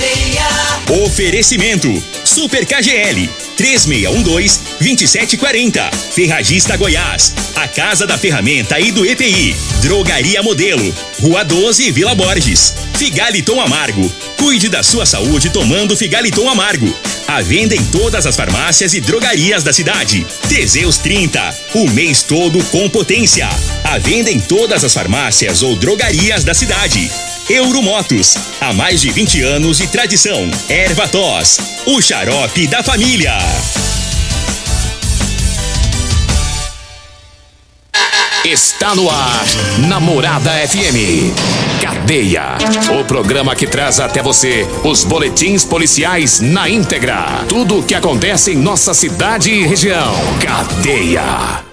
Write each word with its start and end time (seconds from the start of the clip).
cadeia. 0.00 0.48
Oferecimento: 1.04 2.02
Super 2.24 2.64
KGL 2.64 3.28
3612-2740. 3.56 5.92
Ferragista 6.12 6.76
Goiás. 6.76 7.32
A 7.54 7.68
Casa 7.68 8.04
da 8.06 8.16
Ferramenta 8.16 8.80
e 8.80 8.90
do 8.90 9.04
EPI. 9.04 9.54
Drogaria 9.82 10.42
Modelo. 10.42 10.94
Rua 11.20 11.44
12, 11.44 11.92
Vila 11.92 12.14
Borges. 12.14 12.72
Figaliton 12.94 13.60
Amargo. 13.60 14.10
Cuide 14.38 14.70
da 14.70 14.82
sua 14.82 15.04
saúde 15.04 15.50
tomando 15.50 15.94
Figaliton 15.96 16.48
Amargo. 16.48 16.90
A 17.28 17.42
venda 17.42 17.76
em 17.76 17.84
todas 17.84 18.24
as 18.26 18.34
farmácias 18.34 18.94
e 18.94 19.00
drogarias 19.00 19.62
da 19.62 19.72
cidade. 19.72 20.26
Teseus 20.48 20.98
30. 20.98 21.54
O 21.74 21.88
mês 21.90 22.22
todo 22.22 22.64
com 22.64 22.88
potência. 22.88 23.48
A 23.84 23.98
venda 23.98 24.30
em 24.30 24.40
todas 24.40 24.82
as 24.82 24.94
farmácias 24.94 25.62
ou 25.62 25.76
drogarias 25.76 26.42
da 26.42 26.54
cidade. 26.54 27.10
Euromotos, 27.50 28.36
há 28.60 28.72
mais 28.72 29.00
de 29.00 29.10
20 29.10 29.42
anos 29.42 29.78
de 29.78 29.88
tradição. 29.88 30.48
Erva 30.68 31.08
Tos, 31.08 31.58
o 31.84 32.00
xarope 32.00 32.68
da 32.68 32.80
família. 32.80 33.36
Está 38.44 38.94
no 38.94 39.10
ar, 39.10 39.44
Namorada 39.88 40.52
FM. 40.68 41.34
Cadeia. 41.82 42.56
O 43.00 43.04
programa 43.04 43.56
que 43.56 43.66
traz 43.66 43.98
até 43.98 44.22
você 44.22 44.64
os 44.84 45.02
boletins 45.02 45.64
policiais 45.64 46.38
na 46.38 46.68
íntegra. 46.68 47.44
Tudo 47.48 47.80
o 47.80 47.82
que 47.82 47.96
acontece 47.96 48.52
em 48.52 48.56
nossa 48.56 48.94
cidade 48.94 49.50
e 49.50 49.66
região. 49.66 50.14
Cadeia. 50.40 51.64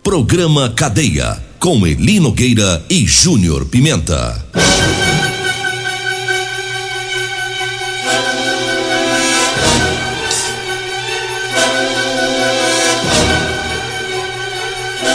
Programa 0.00 0.70
Cadeia. 0.70 1.42
Com 1.58 1.84
Elino 1.84 2.30
Gueira 2.30 2.84
e 2.88 3.04
Júnior 3.04 3.64
Pimenta. 3.64 4.44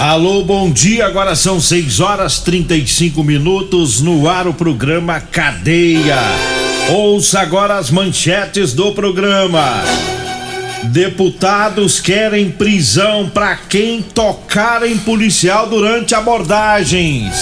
Alô, 0.09 0.43
bom 0.43 0.71
dia. 0.71 1.05
Agora 1.05 1.35
são 1.35 1.61
6 1.61 1.99
horas 1.99 2.39
35 2.39 3.23
minutos 3.23 4.01
no 4.01 4.27
ar 4.27 4.47
o 4.47 4.53
programa 4.55 5.19
Cadeia. 5.19 6.17
Ouça 6.89 7.41
agora 7.41 7.77
as 7.77 7.91
manchetes 7.91 8.73
do 8.73 8.91
programa. 8.91 9.83
Deputados 10.85 11.99
querem 11.99 12.49
prisão 12.49 13.29
para 13.29 13.55
quem 13.55 14.01
tocar 14.01 14.81
em 14.81 14.97
policial 14.97 15.69
durante 15.69 16.15
abordagens. 16.15 17.35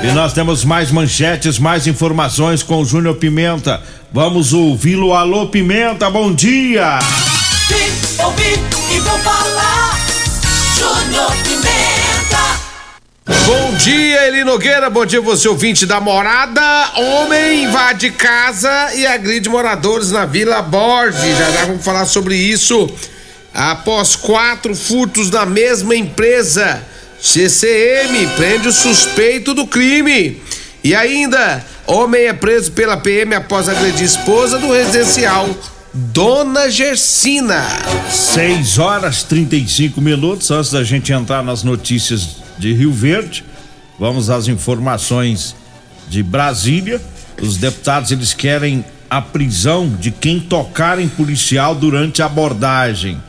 E 0.00 0.12
nós 0.12 0.32
temos 0.32 0.64
mais 0.64 0.92
manchetes, 0.92 1.58
mais 1.58 1.88
informações 1.88 2.62
com 2.62 2.82
o 2.82 2.84
Júnior 2.84 3.16
Pimenta. 3.16 3.82
Vamos 4.12 4.52
ouvi-lo. 4.52 5.12
Alô, 5.12 5.48
Pimenta, 5.48 6.08
bom 6.08 6.32
dia. 6.32 7.00
Vim, 7.68 8.22
ouvi 8.22 8.94
e 8.94 9.00
vou 9.00 9.18
falar. 9.18 9.98
Júnior 10.78 11.32
Pimenta. 11.42 11.95
Bom 13.46 13.74
dia, 13.76 14.26
Eli 14.26 14.42
Nogueira. 14.42 14.90
Bom 14.90 15.06
dia, 15.06 15.20
você 15.20 15.48
ouvinte 15.48 15.86
da 15.86 16.00
morada. 16.00 16.60
Homem 16.96 17.62
invade 17.62 18.10
casa 18.10 18.92
e 18.96 19.06
agride 19.06 19.48
moradores 19.48 20.10
na 20.10 20.26
Vila 20.26 20.60
Borges. 20.60 21.38
Já, 21.38 21.52
já 21.52 21.64
vamos 21.66 21.84
falar 21.84 22.06
sobre 22.06 22.34
isso. 22.34 22.90
Após 23.54 24.16
quatro 24.16 24.74
furtos 24.74 25.30
na 25.30 25.46
mesma 25.46 25.94
empresa, 25.94 26.82
CCM 27.20 28.26
prende 28.36 28.66
o 28.66 28.72
suspeito 28.72 29.54
do 29.54 29.64
crime. 29.64 30.42
E 30.82 30.92
ainda, 30.92 31.64
homem 31.86 32.24
é 32.24 32.32
preso 32.32 32.72
pela 32.72 32.96
PM 32.96 33.32
após 33.32 33.68
agredir 33.68 34.06
esposa 34.06 34.58
do 34.58 34.72
residencial 34.72 35.48
Dona 35.94 36.68
Gersina. 36.68 37.64
6 38.10 38.78
horas 38.80 39.22
35 39.22 40.00
minutos 40.00 40.50
antes 40.50 40.72
da 40.72 40.82
gente 40.82 41.12
entrar 41.12 41.44
nas 41.44 41.62
notícias 41.62 42.44
de 42.58 42.72
Rio 42.72 42.92
Verde. 42.92 43.44
Vamos 43.98 44.30
às 44.30 44.48
informações 44.48 45.54
de 46.08 46.22
Brasília. 46.22 47.00
Os 47.40 47.56
deputados 47.56 48.10
eles 48.10 48.32
querem 48.32 48.84
a 49.08 49.20
prisão 49.22 49.88
de 49.88 50.10
quem 50.10 50.40
tocar 50.40 50.98
em 50.98 51.08
policial 51.08 51.74
durante 51.74 52.22
a 52.22 52.26
abordagem. 52.26 53.20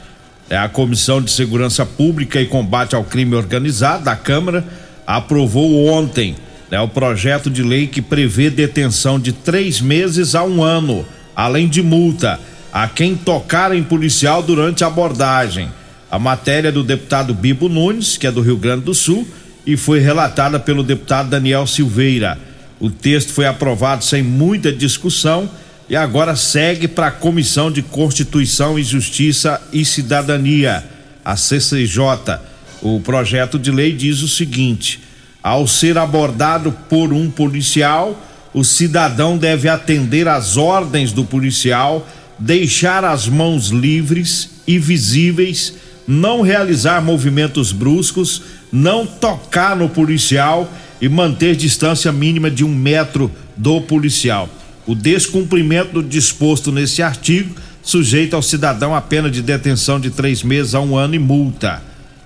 É 0.49 0.57
a 0.57 0.69
Comissão 0.69 1.21
de 1.21 1.29
Segurança 1.31 1.85
Pública 1.85 2.41
e 2.41 2.45
Combate 2.45 2.95
ao 2.95 3.03
Crime 3.03 3.35
Organizado 3.35 4.05
da 4.05 4.15
Câmara 4.15 4.65
aprovou 5.05 5.87
ontem 5.87 6.35
né, 6.69 6.79
o 6.81 6.87
projeto 6.87 7.49
de 7.49 7.63
lei 7.63 7.87
que 7.87 8.01
prevê 8.01 8.49
detenção 8.49 9.17
de 9.17 9.31
três 9.31 9.79
meses 9.79 10.35
a 10.35 10.43
um 10.43 10.61
ano, 10.61 11.05
além 11.33 11.69
de 11.69 11.81
multa, 11.81 12.39
a 12.73 12.87
quem 12.89 13.15
tocar 13.15 13.73
em 13.73 13.81
policial 13.81 14.43
durante 14.43 14.83
a 14.83 14.87
abordagem. 14.87 15.69
A 16.09 16.17
matéria 16.17 16.71
do 16.71 16.83
deputado 16.83 17.33
Bibo 17.33 17.67
Nunes, 17.67 18.17
que 18.17 18.27
é 18.27 18.31
do 18.31 18.41
Rio 18.41 18.57
Grande 18.57 18.85
do 18.85 18.93
Sul, 18.93 19.27
e 19.65 19.75
foi 19.75 19.99
relatada 19.99 20.59
pelo 20.59 20.83
deputado 20.83 21.29
Daniel 21.29 21.67
Silveira. 21.67 22.39
O 22.79 22.89
texto 22.89 23.33
foi 23.33 23.45
aprovado 23.45 24.03
sem 24.03 24.23
muita 24.23 24.71
discussão 24.71 25.49
e 25.89 25.95
agora 25.95 26.35
segue 26.35 26.87
para 26.87 27.07
a 27.07 27.11
Comissão 27.11 27.71
de 27.71 27.81
Constituição 27.81 28.77
e 28.77 28.83
Justiça 28.83 29.61
e 29.73 29.83
Cidadania, 29.83 30.83
a 31.23 31.35
CCJ. 31.35 32.39
O 32.81 32.99
projeto 33.01 33.57
de 33.57 33.71
lei 33.71 33.91
diz 33.91 34.21
o 34.21 34.27
seguinte: 34.27 35.01
ao 35.41 35.67
ser 35.67 35.97
abordado 35.97 36.71
por 36.89 37.11
um 37.11 37.29
policial, 37.29 38.21
o 38.53 38.63
cidadão 38.63 39.37
deve 39.37 39.69
atender 39.69 40.27
às 40.27 40.57
ordens 40.57 41.11
do 41.11 41.23
policial, 41.23 42.07
deixar 42.39 43.05
as 43.05 43.27
mãos 43.27 43.69
livres 43.69 44.49
e 44.67 44.77
visíveis, 44.77 45.73
não 46.07 46.41
realizar 46.41 47.03
movimentos 47.03 47.71
bruscos, 47.71 48.41
não 48.71 49.05
tocar 49.05 49.75
no 49.75 49.89
policial 49.89 50.71
e 51.01 51.09
manter 51.09 51.55
distância 51.55 52.11
mínima 52.11 52.49
de 52.49 52.63
um 52.63 52.73
metro 52.73 53.29
do 53.55 53.81
policial. 53.81 54.49
O 54.85 54.95
descumprimento 54.95 55.93
do 55.93 56.03
disposto 56.03 56.71
nesse 56.71 57.03
artigo 57.03 57.53
sujeita 57.83 58.35
ao 58.35 58.41
cidadão 58.41 58.95
a 58.95 59.01
pena 59.01 59.29
de 59.29 59.41
detenção 59.41 59.99
de 59.99 60.09
três 60.09 60.43
meses 60.43 60.73
a 60.73 60.79
um 60.79 60.95
ano 60.95 61.15
e 61.15 61.19
multa. 61.19 61.81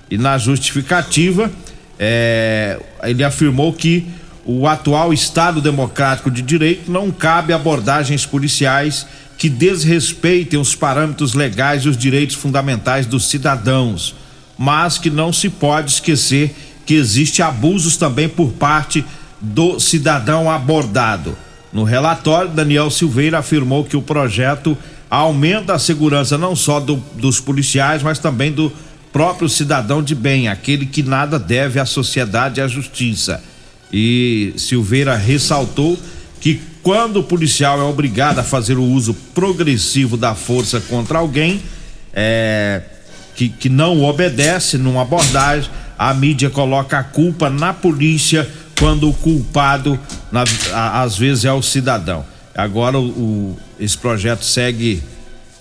E 0.09 0.18
na 0.18 0.38
justificativa, 0.38 1.52
é, 1.97 2.80
ele 3.03 3.24
afirmou 3.24 3.74
que 3.74 4.06
o 4.46 4.68
atual 4.68 5.14
Estado 5.14 5.62
Democrático 5.62 6.30
de 6.31 6.41
Direito 6.41 6.91
não 6.91 7.12
cabe 7.12 7.53
abordagens 7.53 8.25
policiais 8.25 9.06
que 9.41 9.50
desrespeitem 9.50 10.59
os 10.59 10.75
parâmetros 10.75 11.34
legais 11.34 11.81
e 11.81 11.90
os 11.90 11.97
direitos 11.97 12.35
fundamentais 12.35 13.07
dos 13.07 13.25
cidadãos, 13.25 14.13
mas 14.56 15.00
que 15.00 15.09
não 15.09 15.34
se 15.34 15.50
pode 15.50 15.94
esquecer 15.94 16.56
que 16.85 16.94
existe 16.94 17.41
abusos 17.41 17.97
também 17.97 18.29
por 18.29 18.52
parte 18.52 19.03
do 19.41 19.79
cidadão 19.79 20.47
abordado. 20.47 21.35
No 21.74 21.84
relatório, 21.84 22.52
Daniel 22.52 22.91
Silveira 22.91 23.40
afirmou 23.40 23.84
que 23.84 23.97
o 23.97 24.02
projeto 24.03 24.78
aumenta 25.09 25.73
a 25.73 25.79
segurança 25.79 26.38
não 26.38 26.56
só 26.56 26.79
do, 26.79 26.97
dos 27.16 27.40
policiais, 27.40 28.03
mas 28.03 28.19
também 28.19 28.52
do 28.52 28.72
próprio 29.12 29.50
cidadão 29.50 30.03
de 30.03 30.13
bem, 30.13 30.50
aquele 30.50 30.85
que 30.85 31.02
nada 31.02 31.40
deve 31.40 31.79
à 31.79 31.85
sociedade 31.85 32.59
e 32.59 32.63
à 32.63 32.68
justiça. 32.68 33.44
E 33.91 34.53
Silveira 34.56 35.16
ressaltou 35.16 35.97
que 36.40 36.62
quando 36.84 37.18
o 37.18 37.24
policial 37.24 37.80
é 37.80 37.84
obrigado 37.84 38.40
a 38.40 38.44
fazer 38.44 38.78
o 38.78 38.84
uso 38.84 39.14
progressivo 39.34 40.18
da 40.18 40.34
força 40.34 40.81
contra 40.81 41.19
alguém, 41.19 41.62
é, 42.14 42.81
que, 43.36 43.50
que 43.50 43.69
não 43.69 44.03
obedece 44.03 44.78
numa 44.78 45.03
abordagem, 45.03 45.70
a 45.97 46.14
mídia 46.14 46.50
coloca 46.50 46.97
a 46.97 47.03
culpa 47.03 47.50
na 47.50 47.74
polícia 47.74 48.50
quando 48.80 49.08
o 49.08 49.14
culpado 49.14 50.00
na, 50.31 50.44
a, 50.74 51.03
às 51.03 51.18
vezes 51.18 51.46
é 51.46 51.53
o 51.53 51.62
cidadão. 51.62 52.25
Agora 52.56 52.97
o, 52.97 53.03
o 53.03 53.59
esse 53.80 53.97
projeto 53.97 54.44
segue, 54.44 55.03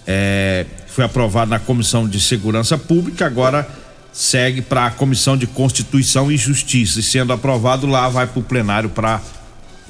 é, 0.06 0.66
foi 0.86 1.04
aprovado 1.04 1.50
na 1.50 1.58
Comissão 1.58 2.08
de 2.08 2.20
Segurança 2.20 2.76
Pública, 2.76 3.26
agora 3.26 3.68
segue 4.12 4.60
para 4.60 4.86
a 4.86 4.90
Comissão 4.90 5.36
de 5.36 5.46
Constituição 5.46 6.32
e 6.32 6.36
Justiça. 6.36 7.00
E 7.00 7.02
sendo 7.02 7.32
aprovado 7.32 7.86
lá, 7.86 8.08
vai 8.08 8.26
para 8.26 8.40
o 8.40 8.42
plenário 8.42 8.90
para 8.90 9.20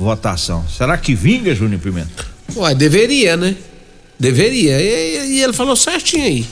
votação. 0.05 0.64
Será 0.69 0.97
que 0.97 1.14
vinga, 1.14 1.55
Júnior 1.55 1.81
Pimenta? 1.81 2.26
Ué, 2.56 2.75
deveria, 2.75 3.37
né? 3.37 3.55
Deveria. 4.19 4.81
E, 4.81 5.37
e 5.37 5.43
ele 5.43 5.52
falou 5.52 5.76
certinho 5.76 6.25
aí. 6.25 6.47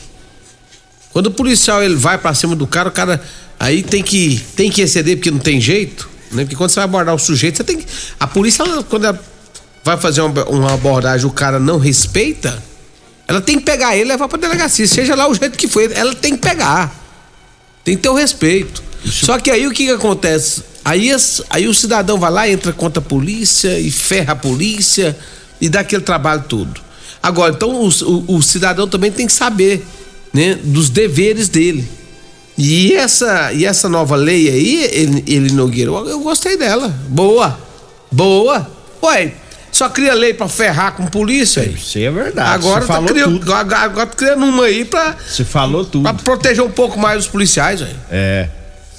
Quando 1.13 1.27
o 1.27 1.31
policial 1.31 1.83
ele 1.83 1.97
vai 1.97 2.19
para 2.19 2.35
cima 2.35 2.55
do 2.55 2.67
cara, 2.67 2.89
o 2.89 2.93
cara 2.93 3.23
aí 3.59 3.83
tem 3.83 4.03
que 4.03 4.45
tem 4.55 4.71
que 4.71 4.83
exceder 4.83 5.17
porque 5.17 5.31
não 5.31 5.39
tem 5.39 5.61
jeito, 5.61 6.09
né? 6.31 6.43
Porque 6.43 6.55
quando 6.55 6.71
você 6.71 6.77
vai 6.77 6.85
abordar 6.85 7.15
o 7.15 7.19
sujeito, 7.19 7.57
você 7.57 7.65
tem 7.65 7.79
que 7.79 7.87
a 8.21 8.27
polícia 8.27 8.63
ela, 8.63 8.83
quando 8.85 9.07
ela 9.07 9.21
vai 9.85 9.97
fazer 9.97 10.21
uma, 10.21 10.45
uma 10.45 10.75
abordagem, 10.75 11.27
o 11.27 11.31
cara 11.31 11.59
não 11.59 11.79
respeita, 11.79 12.63
ela 13.27 13.41
tem 13.41 13.59
que 13.59 13.65
pegar 13.65 13.97
ele 13.97 14.05
e 14.05 14.09
levar 14.09 14.29
para 14.29 14.39
delegacia, 14.39 14.87
seja 14.87 15.15
lá 15.15 15.29
o 15.29 15.35
jeito 15.35 15.57
que 15.57 15.67
foi, 15.67 15.91
ela 15.93 16.15
tem 16.15 16.37
que 16.37 16.43
pegar. 16.43 16.95
Tem 17.83 17.97
que 17.97 18.03
ter 18.03 18.09
o 18.11 18.15
respeito. 18.15 18.83
Isso. 19.05 19.27
Só 19.27 19.39
que 19.39 19.51
aí 19.51 19.67
o 19.67 19.71
que, 19.71 19.87
que 19.87 19.93
acontece? 19.93 20.63
Aí, 20.89 21.11
aí 21.51 21.69
o 21.69 21.75
cidadão 21.75 22.19
vai 22.19 22.31
lá, 22.31 22.49
entra 22.49 22.73
contra 22.73 23.01
a 23.01 23.05
polícia 23.05 23.79
e 23.79 23.91
ferra 23.91 24.33
a 24.33 24.37
polícia 24.37 25.17
e 25.61 25.69
dá 25.69 25.81
aquele 25.81 26.03
trabalho 26.03 26.45
todo. 26.49 26.81
Agora, 27.23 27.53
então 27.53 27.71
o, 27.71 27.89
o- 27.89 28.37
o 28.37 28.43
cidadão 28.43 28.87
também 28.89 29.11
tem 29.11 29.27
que 29.27 29.33
saber, 29.33 29.85
né, 30.33 30.59
dos 30.63 30.89
deveres 30.89 31.49
dele. 31.49 31.87
E 32.57 32.93
essa, 32.95 33.53
e 33.53 33.65
essa 33.65 33.89
nova 33.89 34.17
lei 34.17 34.49
aí, 34.49 34.85
ele, 34.93 35.25
ele 35.27 35.53
Nogueira, 35.53 35.91
eu, 35.91 36.21
gostei 36.21 36.57
dela. 36.57 36.89
Boa. 37.09 37.59
Boa. 38.11 38.69
Ué, 39.03 39.33
só 39.71 39.89
cria 39.89 40.15
lei 40.15 40.33
pra 40.35 40.49
ferrar 40.49 40.95
com 40.97 41.07
polícia 41.07 41.63
aí. 41.63 41.75
Isso 41.75 41.99
aí 41.99 42.05
é 42.05 42.11
verdade. 42.11 42.51
Agora 42.55 42.81
Você 42.81 42.93
tá, 42.93 43.03
criando, 43.03 43.39
tudo. 43.39 43.53
agora, 43.55 43.81
agora 43.83 44.07
tá 44.07 44.17
criando 44.17 44.45
uma 44.47 44.65
aí 44.65 44.85
pra, 44.85 45.17
Você 45.29 45.45
falou 45.45 45.85
tudo. 45.85 46.03
pra 46.03 46.15
proteger 46.15 46.65
um 46.65 46.71
pouco 46.71 46.99
mais 46.99 47.21
os 47.25 47.29
policiais, 47.29 47.81
velho. 47.81 47.97
É. 48.11 48.49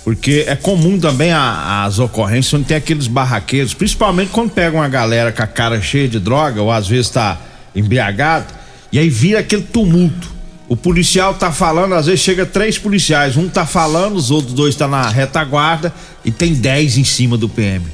Porque 0.10 0.44
é 0.48 0.56
comum 0.56 1.00
também 1.00 1.32
a- 1.32 1.84
as 1.86 2.00
ocorrências 2.00 2.52
onde 2.56 2.64
tem 2.66 2.78
aqueles 2.78 3.06
barraqueiros, 3.06 3.76
principalmente 3.76 4.30
quando 4.32 4.50
pega 4.50 4.76
uma 4.76 4.88
galera 4.90 5.32
com 5.32 5.44
a 5.44 5.46
cara 5.46 5.80
cheia 5.84 6.08
de 6.08 6.20
droga, 6.20 6.60
ou 6.64 6.72
às 6.72 6.88
vezes 6.88 7.12
tá 7.12 7.38
embriagado, 7.76 8.48
e 8.92 8.98
aí 8.98 9.08
vira 9.08 9.42
aquele 9.42 9.62
tumulto. 9.62 10.28
O 10.68 10.76
policial 10.76 11.36
tá 11.36 11.52
falando, 11.52 11.94
às 11.94 12.08
vezes 12.08 12.22
chega 12.22 12.44
três 12.44 12.76
policiais, 12.76 13.38
um 13.38 13.48
tá 13.48 13.68
falando, 13.68 14.16
os 14.16 14.32
outros 14.32 14.52
dois 14.52 14.76
tá 14.76 14.88
na 14.88 15.08
retaguarda 15.08 15.94
e 16.26 16.32
tem 16.32 16.56
dez 16.56 16.98
em 16.98 17.04
cima 17.04 17.38
do 17.38 17.48
PM, 17.48 17.86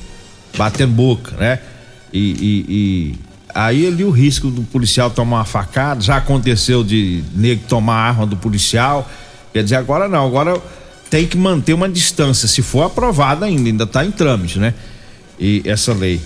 batendo 0.57 0.93
boca, 0.93 1.35
né? 1.35 1.59
E, 2.13 2.19
e- 2.19 2.65
e 2.69 3.15
aí 3.53 3.87
ali 3.87 4.05
o 4.05 4.09
risco 4.09 4.49
do 4.49 4.61
policial 4.61 5.09
tomar 5.09 5.39
uma 5.39 5.45
facada, 5.45 5.99
já 5.99 6.15
aconteceu 6.15 6.81
de 6.81 7.25
nego 7.35 7.63
tomar 7.67 7.95
a 7.95 8.07
arma 8.07 8.25
do 8.25 8.37
policial, 8.37 9.05
quer 9.51 9.63
dizer, 9.63 9.75
agora 9.75 10.07
não, 10.07 10.25
agora 10.25 10.57
tem 11.09 11.27
que 11.27 11.37
manter 11.37 11.73
uma 11.73 11.87
distância, 11.87 12.47
se 12.47 12.61
for 12.61 12.83
aprovada 12.83 13.45
ainda, 13.45 13.69
ainda 13.69 13.87
tá 13.87 14.05
em 14.05 14.11
trâmite, 14.11 14.59
né? 14.59 14.73
E 15.39 15.61
essa 15.65 15.93
lei. 15.93 16.21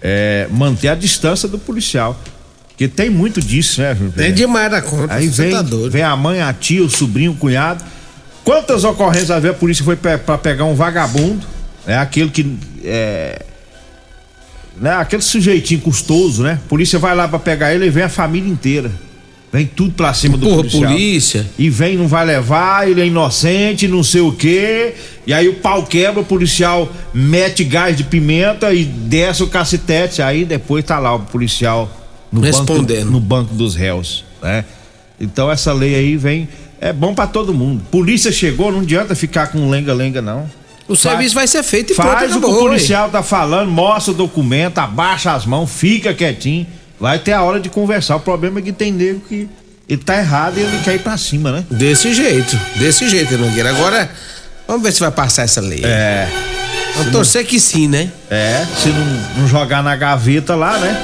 É, 0.00 0.48
manter 0.50 0.88
a 0.88 0.94
distância 0.94 1.48
do 1.48 1.58
policial. 1.58 2.20
Porque 2.68 2.88
tem 2.88 3.10
muito 3.10 3.40
disso, 3.40 3.80
né? 3.80 3.96
Tem 4.16 4.32
demais 4.32 4.70
da 4.70 4.82
conta. 4.82 5.14
Aí 5.14 5.28
vem, 5.28 5.50
tá 5.50 5.62
vem 5.90 6.02
a 6.02 6.16
mãe, 6.16 6.40
a 6.40 6.52
tia, 6.52 6.82
o 6.82 6.90
sobrinho, 6.90 7.32
o 7.32 7.36
cunhado. 7.36 7.84
Quantas 8.44 8.82
ocorrências 8.82 9.30
a 9.30 9.38
ver 9.38 9.50
a 9.50 9.54
polícia 9.54 9.84
foi 9.84 9.96
pra 9.96 10.38
pegar 10.38 10.64
um 10.64 10.74
vagabundo, 10.74 11.46
né? 11.86 11.98
Aquele 11.98 12.30
que 12.30 12.58
é, 12.82 13.42
né? 14.80 14.94
Aquele 14.94 15.22
sujeitinho 15.22 15.80
custoso, 15.80 16.42
né? 16.42 16.58
A 16.64 16.68
polícia 16.68 16.98
vai 16.98 17.14
lá 17.14 17.28
pra 17.28 17.38
pegar 17.38 17.72
ele 17.72 17.86
e 17.86 17.90
vem 17.90 18.02
a 18.02 18.08
família 18.08 18.50
inteira. 18.50 18.90
Vem 19.52 19.66
tudo 19.66 19.92
pra 19.92 20.14
cima 20.14 20.38
do 20.38 20.46
Porra, 20.46 20.56
policial. 20.56 20.90
polícia. 20.90 21.46
E 21.58 21.68
vem, 21.68 21.98
não 21.98 22.08
vai 22.08 22.24
levar, 22.24 22.88
ele 22.88 23.02
é 23.02 23.06
inocente, 23.06 23.86
não 23.86 24.02
sei 24.02 24.22
o 24.22 24.32
quê. 24.32 24.94
E 25.26 25.34
aí 25.34 25.46
o 25.46 25.56
pau 25.56 25.84
quebra, 25.84 26.22
o 26.22 26.24
policial 26.24 26.90
mete 27.12 27.62
gás 27.62 27.94
de 27.94 28.02
pimenta 28.02 28.72
e 28.72 28.82
desce 28.82 29.42
o 29.42 29.46
cacetete. 29.48 30.22
Aí 30.22 30.46
depois 30.46 30.82
tá 30.82 30.98
lá 30.98 31.14
o 31.14 31.20
policial 31.20 31.90
no, 32.32 32.40
Respondendo. 32.40 33.00
Banco, 33.00 33.10
no 33.10 33.20
banco 33.20 33.54
dos 33.54 33.74
réus, 33.74 34.24
né? 34.42 34.64
Então 35.20 35.50
essa 35.50 35.70
lei 35.72 35.94
aí 35.94 36.16
vem. 36.16 36.48
É 36.80 36.90
bom 36.90 37.14
pra 37.14 37.26
todo 37.26 37.52
mundo. 37.52 37.82
Polícia 37.90 38.32
chegou, 38.32 38.72
não 38.72 38.80
adianta 38.80 39.14
ficar 39.14 39.48
com 39.48 39.68
lenga-lenga, 39.68 40.22
não. 40.22 40.50
O 40.88 40.96
serviço 40.96 41.34
vai 41.34 41.46
ser 41.46 41.62
feito 41.62 41.92
e 41.92 41.94
Faz 41.94 42.30
pronto, 42.32 42.38
o 42.38 42.50
que 42.50 42.56
o 42.56 42.58
policial 42.58 43.08
tá 43.08 43.22
falando, 43.22 43.70
mostra 43.70 44.12
o 44.12 44.16
documento, 44.16 44.78
abaixa 44.78 45.32
as 45.32 45.46
mãos, 45.46 45.70
fica 45.70 46.12
quietinho. 46.12 46.66
Vai 47.02 47.18
ter 47.18 47.32
a 47.32 47.42
hora 47.42 47.58
de 47.58 47.68
conversar. 47.68 48.14
O 48.14 48.20
problema 48.20 48.60
é 48.60 48.62
que 48.62 48.70
tem 48.70 48.92
nego 48.92 49.18
que 49.28 49.48
ele 49.88 50.00
tá 50.04 50.16
errado 50.16 50.56
e 50.56 50.60
ele 50.60 50.78
quer 50.84 50.94
ir 50.94 51.00
pra 51.00 51.16
cima, 51.16 51.50
né? 51.50 51.64
Desse 51.68 52.14
jeito, 52.14 52.56
desse 52.76 53.08
jeito, 53.08 53.36
Nogueira. 53.36 53.70
Agora, 53.70 54.08
vamos 54.68 54.84
ver 54.84 54.92
se 54.92 55.00
vai 55.00 55.10
passar 55.10 55.42
essa 55.42 55.60
lei. 55.60 55.80
É. 55.82 56.28
Vamos 56.94 57.10
torcer 57.10 57.44
que 57.44 57.58
sim, 57.58 57.88
né? 57.88 58.08
É, 58.30 58.64
se 58.80 58.90
não, 58.90 59.40
não 59.40 59.48
jogar 59.48 59.82
na 59.82 59.96
gaveta 59.96 60.54
lá, 60.54 60.78
né? 60.78 60.96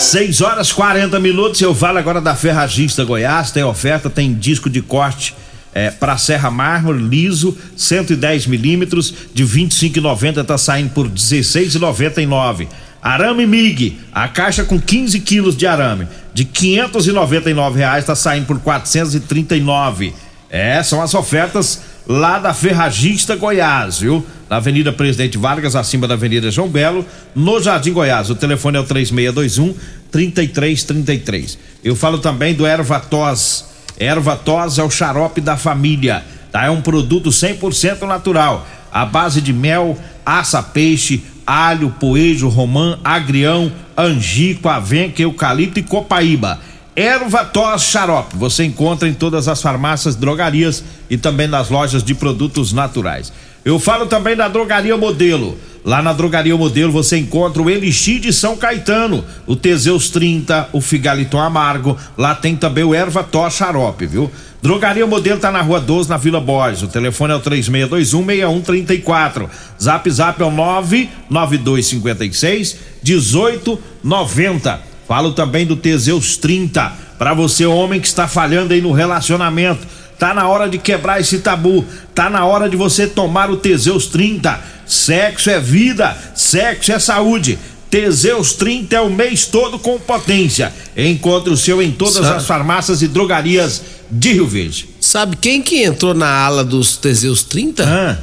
6 0.00 0.40
horas 0.40 0.72
40 0.72 1.20
minutos. 1.20 1.60
Eu 1.60 1.72
falo 1.72 1.98
agora 1.98 2.20
da 2.20 2.34
Ferragista 2.34 3.04
Goiás. 3.04 3.52
Tem 3.52 3.62
oferta, 3.62 4.10
tem 4.10 4.34
disco 4.34 4.68
de 4.68 4.82
corte 4.82 5.32
é, 5.72 5.92
para 5.92 6.18
Serra 6.18 6.50
Mármore, 6.50 7.00
liso, 7.00 7.56
110 7.76 8.48
milímetros, 8.48 9.14
de 9.32 9.44
25,90 9.44 10.44
tá 10.44 10.58
saindo 10.58 10.90
por 10.90 11.08
16,99. 11.08 12.66
Arame 13.02 13.46
MIG, 13.46 13.98
a 14.12 14.28
caixa 14.28 14.64
com 14.64 14.78
15 14.78 15.20
quilos 15.20 15.56
de 15.56 15.66
arame, 15.66 16.06
de 16.34 16.44
599 16.44 17.78
reais 17.78 18.04
tá 18.04 18.14
saindo 18.14 18.46
por 18.46 18.60
439. 18.60 20.12
É, 20.50 20.82
são 20.82 21.00
as 21.00 21.14
ofertas 21.14 21.80
lá 22.06 22.38
da 22.38 22.52
Ferragista 22.52 23.36
Goiás, 23.36 24.00
viu? 24.00 24.26
Na 24.48 24.56
Avenida 24.56 24.92
Presidente 24.92 25.38
Vargas, 25.38 25.76
acima 25.76 26.08
da 26.08 26.14
Avenida 26.14 26.50
João 26.50 26.68
Belo, 26.68 27.06
no 27.34 27.62
Jardim 27.62 27.92
Goiás. 27.92 28.30
O 28.30 28.34
telefone 28.34 28.76
é 28.76 28.80
o 28.80 28.84
3621 28.84 29.74
3333. 30.10 31.58
Eu 31.84 31.94
falo 31.94 32.18
também 32.18 32.52
do 32.52 32.66
Erva 32.66 32.98
Tos. 32.98 33.64
Erva 33.96 34.36
Tos 34.36 34.78
é 34.78 34.82
o 34.82 34.90
xarope 34.90 35.40
da 35.40 35.56
família, 35.56 36.24
tá? 36.50 36.64
É 36.64 36.70
um 36.70 36.80
produto 36.80 37.30
100% 37.30 38.02
natural, 38.02 38.66
à 38.92 39.06
base 39.06 39.40
de 39.40 39.52
mel, 39.52 39.96
aça 40.26 40.62
peixe, 40.62 41.22
alho, 41.46 41.94
poejo, 41.98 42.48
romã, 42.48 42.98
agrião, 43.04 43.72
angico, 43.96 44.68
avenca, 44.68 45.22
eucalipto 45.22 45.78
e 45.78 45.82
copaíba. 45.82 46.60
Erva 46.94 47.44
Tos 47.44 47.82
Xarope, 47.82 48.36
você 48.36 48.64
encontra 48.64 49.08
em 49.08 49.14
todas 49.14 49.48
as 49.48 49.62
farmácias, 49.62 50.16
drogarias 50.16 50.84
e 51.08 51.16
também 51.16 51.46
nas 51.46 51.70
lojas 51.70 52.02
de 52.02 52.14
produtos 52.14 52.72
naturais. 52.72 53.32
Eu 53.64 53.78
falo 53.78 54.06
também 54.06 54.34
da 54.34 54.48
Drogaria 54.48 54.96
Modelo. 54.96 55.56
Lá 55.84 56.02
na 56.02 56.12
Drogaria 56.12 56.56
Modelo 56.56 56.92
você 56.92 57.16
encontra 57.16 57.62
o 57.62 57.70
Elixir 57.70 58.20
de 58.20 58.32
São 58.32 58.56
Caetano, 58.56 59.24
o 59.46 59.56
Teseus 59.56 60.10
30, 60.10 60.68
o 60.72 60.80
Figaliton 60.80 61.40
Amargo. 61.40 61.96
Lá 62.18 62.34
tem 62.34 62.54
também 62.54 62.84
o 62.84 62.94
Erva 62.94 63.22
Tos 63.22 63.54
Xarope, 63.54 64.06
viu? 64.06 64.30
Drogaria 64.62 65.06
Modelo 65.06 65.40
tá 65.40 65.50
na 65.50 65.62
Rua 65.62 65.80
12, 65.80 66.10
na 66.10 66.18
Vila 66.18 66.38
Borges. 66.38 66.82
O 66.82 66.88
telefone 66.88 67.32
é 67.32 67.36
o 67.36 67.40
3621-6134. 67.40 69.48
Zap 69.82 70.10
Zap 70.10 70.42
é 70.42 70.44
o 70.44 70.50
99256 70.50 72.76
1890. 73.02 74.90
Falo 75.08 75.32
também 75.32 75.64
do 75.66 75.76
Teseus 75.76 76.36
30, 76.36 76.92
para 77.18 77.32
você 77.34 77.64
homem 77.66 78.00
que 78.00 78.06
está 78.06 78.28
falhando 78.28 78.74
aí 78.74 78.82
no 78.82 78.92
relacionamento. 78.92 79.88
Tá 80.20 80.32
na 80.34 80.46
hora 80.46 80.68
de 80.68 80.76
quebrar 80.78 81.18
esse 81.20 81.38
tabu. 81.38 81.84
Tá 82.14 82.28
na 82.30 82.44
hora 82.44 82.68
de 82.68 82.76
você 82.76 83.06
tomar 83.06 83.50
o 83.50 83.56
Teseus 83.56 84.06
30. 84.06 84.60
Sexo 84.86 85.48
é 85.50 85.58
vida, 85.58 86.16
sexo 86.34 86.92
é 86.92 86.98
saúde. 86.98 87.58
Teseus 87.90 88.52
30 88.52 88.94
é 88.96 89.00
o 89.00 89.08
mês 89.10 89.46
todo 89.46 89.78
com 89.78 89.98
potência. 89.98 90.72
Encontre 90.96 91.50
o 91.52 91.56
seu 91.56 91.80
em 91.82 91.90
todas 91.90 92.22
Sabe- 92.24 92.36
as 92.36 92.46
farmácias 92.46 93.00
e 93.02 93.08
drogarias 93.08 93.82
de 94.10 94.34
Rio 94.34 94.46
Verde. 94.46 94.90
Sabe 95.00 95.36
quem 95.36 95.62
que 95.62 95.82
entrou 95.82 96.12
na 96.12 96.28
ala 96.30 96.62
dos 96.62 96.96
Teseus 96.98 97.42
30? 97.42 97.82
Ah, 97.84 98.18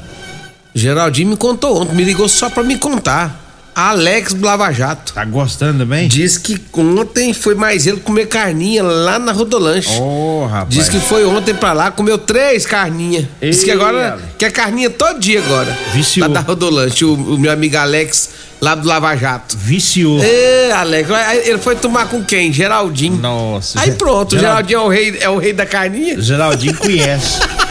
Geraldinho 0.76 1.30
me 1.32 1.36
contou 1.36 1.82
ontem, 1.82 1.96
me 1.96 2.04
ligou 2.04 2.30
só 2.30 2.50
pra 2.50 2.62
me 2.64 2.78
contar. 2.78 3.47
Alex 3.78 4.34
Lava 4.42 4.72
Jato. 4.72 5.14
tá 5.14 5.24
gostando 5.24 5.86
bem? 5.86 6.08
Diz 6.08 6.36
que 6.36 6.60
ontem 6.74 7.32
foi 7.32 7.54
mais 7.54 7.86
ele 7.86 7.98
comer 7.98 8.26
carninha 8.26 8.82
lá 8.82 9.20
na 9.20 9.32
Rodolanche. 9.32 10.02
Ô, 10.02 10.48
rapaz. 10.48 10.70
Diz 10.70 10.90
que 10.90 11.00
foi 11.00 11.24
ontem 11.26 11.54
pra 11.54 11.74
lá, 11.74 11.92
comeu 11.92 12.18
três 12.18 12.66
carninhas. 12.66 13.26
Diz 13.40 13.64
que 13.64 13.70
agora 13.70 14.14
Alex. 14.14 14.24
quer 14.36 14.52
carninha 14.52 14.90
todo 14.90 15.20
dia 15.20 15.40
agora. 15.46 15.78
Viciou. 15.94 16.28
Lá 16.28 16.34
da 16.34 16.40
Rodolanche, 16.40 17.06
o, 17.06 17.14
o 17.14 17.38
meu 17.38 17.52
amigo 17.52 17.78
Alex, 17.78 18.32
lá 18.60 18.74
do 18.74 18.88
Lava 18.88 19.16
Jato. 19.16 19.56
Viciou. 19.56 20.24
Ê, 20.24 20.72
Alex, 20.72 21.08
ele 21.46 21.60
foi 21.60 21.76
tomar 21.76 22.08
com 22.08 22.24
quem? 22.24 22.52
Geraldinho. 22.52 23.18
Nossa. 23.18 23.80
Aí 23.80 23.92
pronto, 23.92 24.40
Geraldinho 24.40 24.80
é 24.80 24.84
o 24.84 24.88
rei, 24.88 25.18
é 25.22 25.30
o 25.30 25.38
rei 25.38 25.54
da 25.54 25.68
carninha. 25.68 26.20
Geraldinho 26.20 26.76
conhece. 26.78 27.40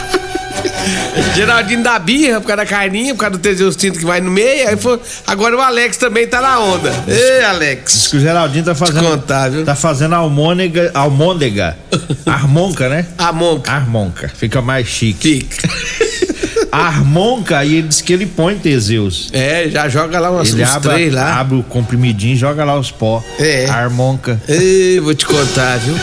Geraldinho 1.35 1.83
da 1.83 1.99
birra, 1.99 2.39
por 2.41 2.47
causa 2.47 2.63
da 2.63 2.65
carninha, 2.65 3.13
por 3.13 3.21
causa 3.21 3.37
do 3.37 3.39
Teseus 3.41 3.75
30 3.75 3.99
que 3.99 4.05
vai 4.05 4.21
no 4.21 4.31
meio. 4.31 4.67
Aí 4.69 4.77
foi, 4.77 4.99
agora 5.25 5.55
o 5.55 5.61
Alex 5.61 5.97
também 5.97 6.27
tá 6.27 6.41
na 6.41 6.59
onda. 6.59 6.91
Diz 7.05 7.43
Alex. 7.45 8.07
que 8.07 8.17
o 8.17 8.19
Geraldinho 8.19 8.63
tá 8.65 8.75
fazendo. 8.75 9.03
contar, 9.03 9.49
viu? 9.49 9.63
Tá 9.65 9.75
fazendo 9.75 10.15
almôndega. 10.15 10.91
Almôndega. 10.93 11.77
Armonca, 12.25 12.89
né? 12.89 13.05
A 13.17 13.31
monca. 13.31 13.71
Armonca. 13.71 14.29
Fica 14.35 14.61
mais 14.61 14.87
chique. 14.87 15.47
Fica. 15.49 15.67
Armonca, 16.71 17.63
e 17.63 17.75
ele 17.77 17.87
diz 17.87 18.01
que 18.01 18.13
ele 18.13 18.25
põe 18.25 18.57
Teseus. 18.57 19.29
É, 19.31 19.67
já 19.69 19.87
joga 19.87 20.19
lá 20.19 20.29
umas, 20.29 20.49
Ele 20.53 20.63
abre, 20.63 20.89
três 20.93 21.13
lá. 21.13 21.39
abre 21.39 21.57
o 21.57 21.63
comprimidinho 21.63 22.33
e 22.33 22.37
joga 22.37 22.63
lá 22.63 22.77
os 22.77 22.91
pó. 22.91 23.23
É. 23.39 23.67
Armonca. 23.69 24.39
Ê, 24.47 24.99
vou 25.01 25.15
te 25.15 25.25
contar, 25.25 25.77
viu? 25.77 25.95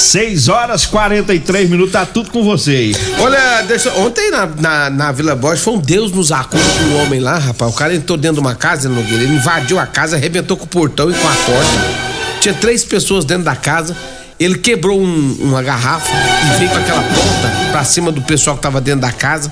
6 0.00 0.48
horas 0.48 0.84
43 0.84 1.70
minutos, 1.70 1.92
tá 1.92 2.04
tudo 2.04 2.30
com 2.30 2.44
você 2.44 2.70
aí. 2.70 2.96
Olha, 3.18 3.62
deixa, 3.62 3.90
ontem 3.94 4.30
na, 4.30 4.46
na, 4.46 4.90
na 4.90 5.12
Vila 5.12 5.34
Borges 5.34 5.64
foi 5.64 5.72
um 5.74 5.78
Deus 5.80 6.12
nos 6.12 6.30
acuda 6.30 6.62
com 6.62 6.84
um 6.84 7.02
homem 7.02 7.18
lá, 7.18 7.38
rapaz. 7.38 7.72
O 7.72 7.74
cara 7.74 7.94
entrou 7.94 8.18
dentro 8.18 8.34
de 8.36 8.40
uma 8.40 8.54
casa, 8.54 8.88
ele 8.90 9.24
invadiu 9.34 9.78
a 9.78 9.86
casa, 9.86 10.16
arrebentou 10.16 10.54
com 10.56 10.64
o 10.64 10.68
portão 10.68 11.10
e 11.10 11.14
com 11.14 11.26
a 11.26 11.32
porta. 11.32 12.40
Tinha 12.40 12.52
três 12.54 12.84
pessoas 12.84 13.24
dentro 13.24 13.44
da 13.44 13.56
casa. 13.56 13.96
Ele 14.38 14.58
quebrou 14.58 15.00
um- 15.00 15.36
uma 15.40 15.62
garrafa 15.62 16.12
e 16.12 16.58
veio 16.58 16.70
com 16.70 16.76
aquela 16.76 17.02
ponta 17.02 17.70
pra 17.72 17.82
cima 17.84 18.12
do 18.12 18.20
pessoal 18.20 18.54
que 18.54 18.62
tava 18.62 18.82
dentro 18.82 19.00
da 19.00 19.10
casa. 19.12 19.50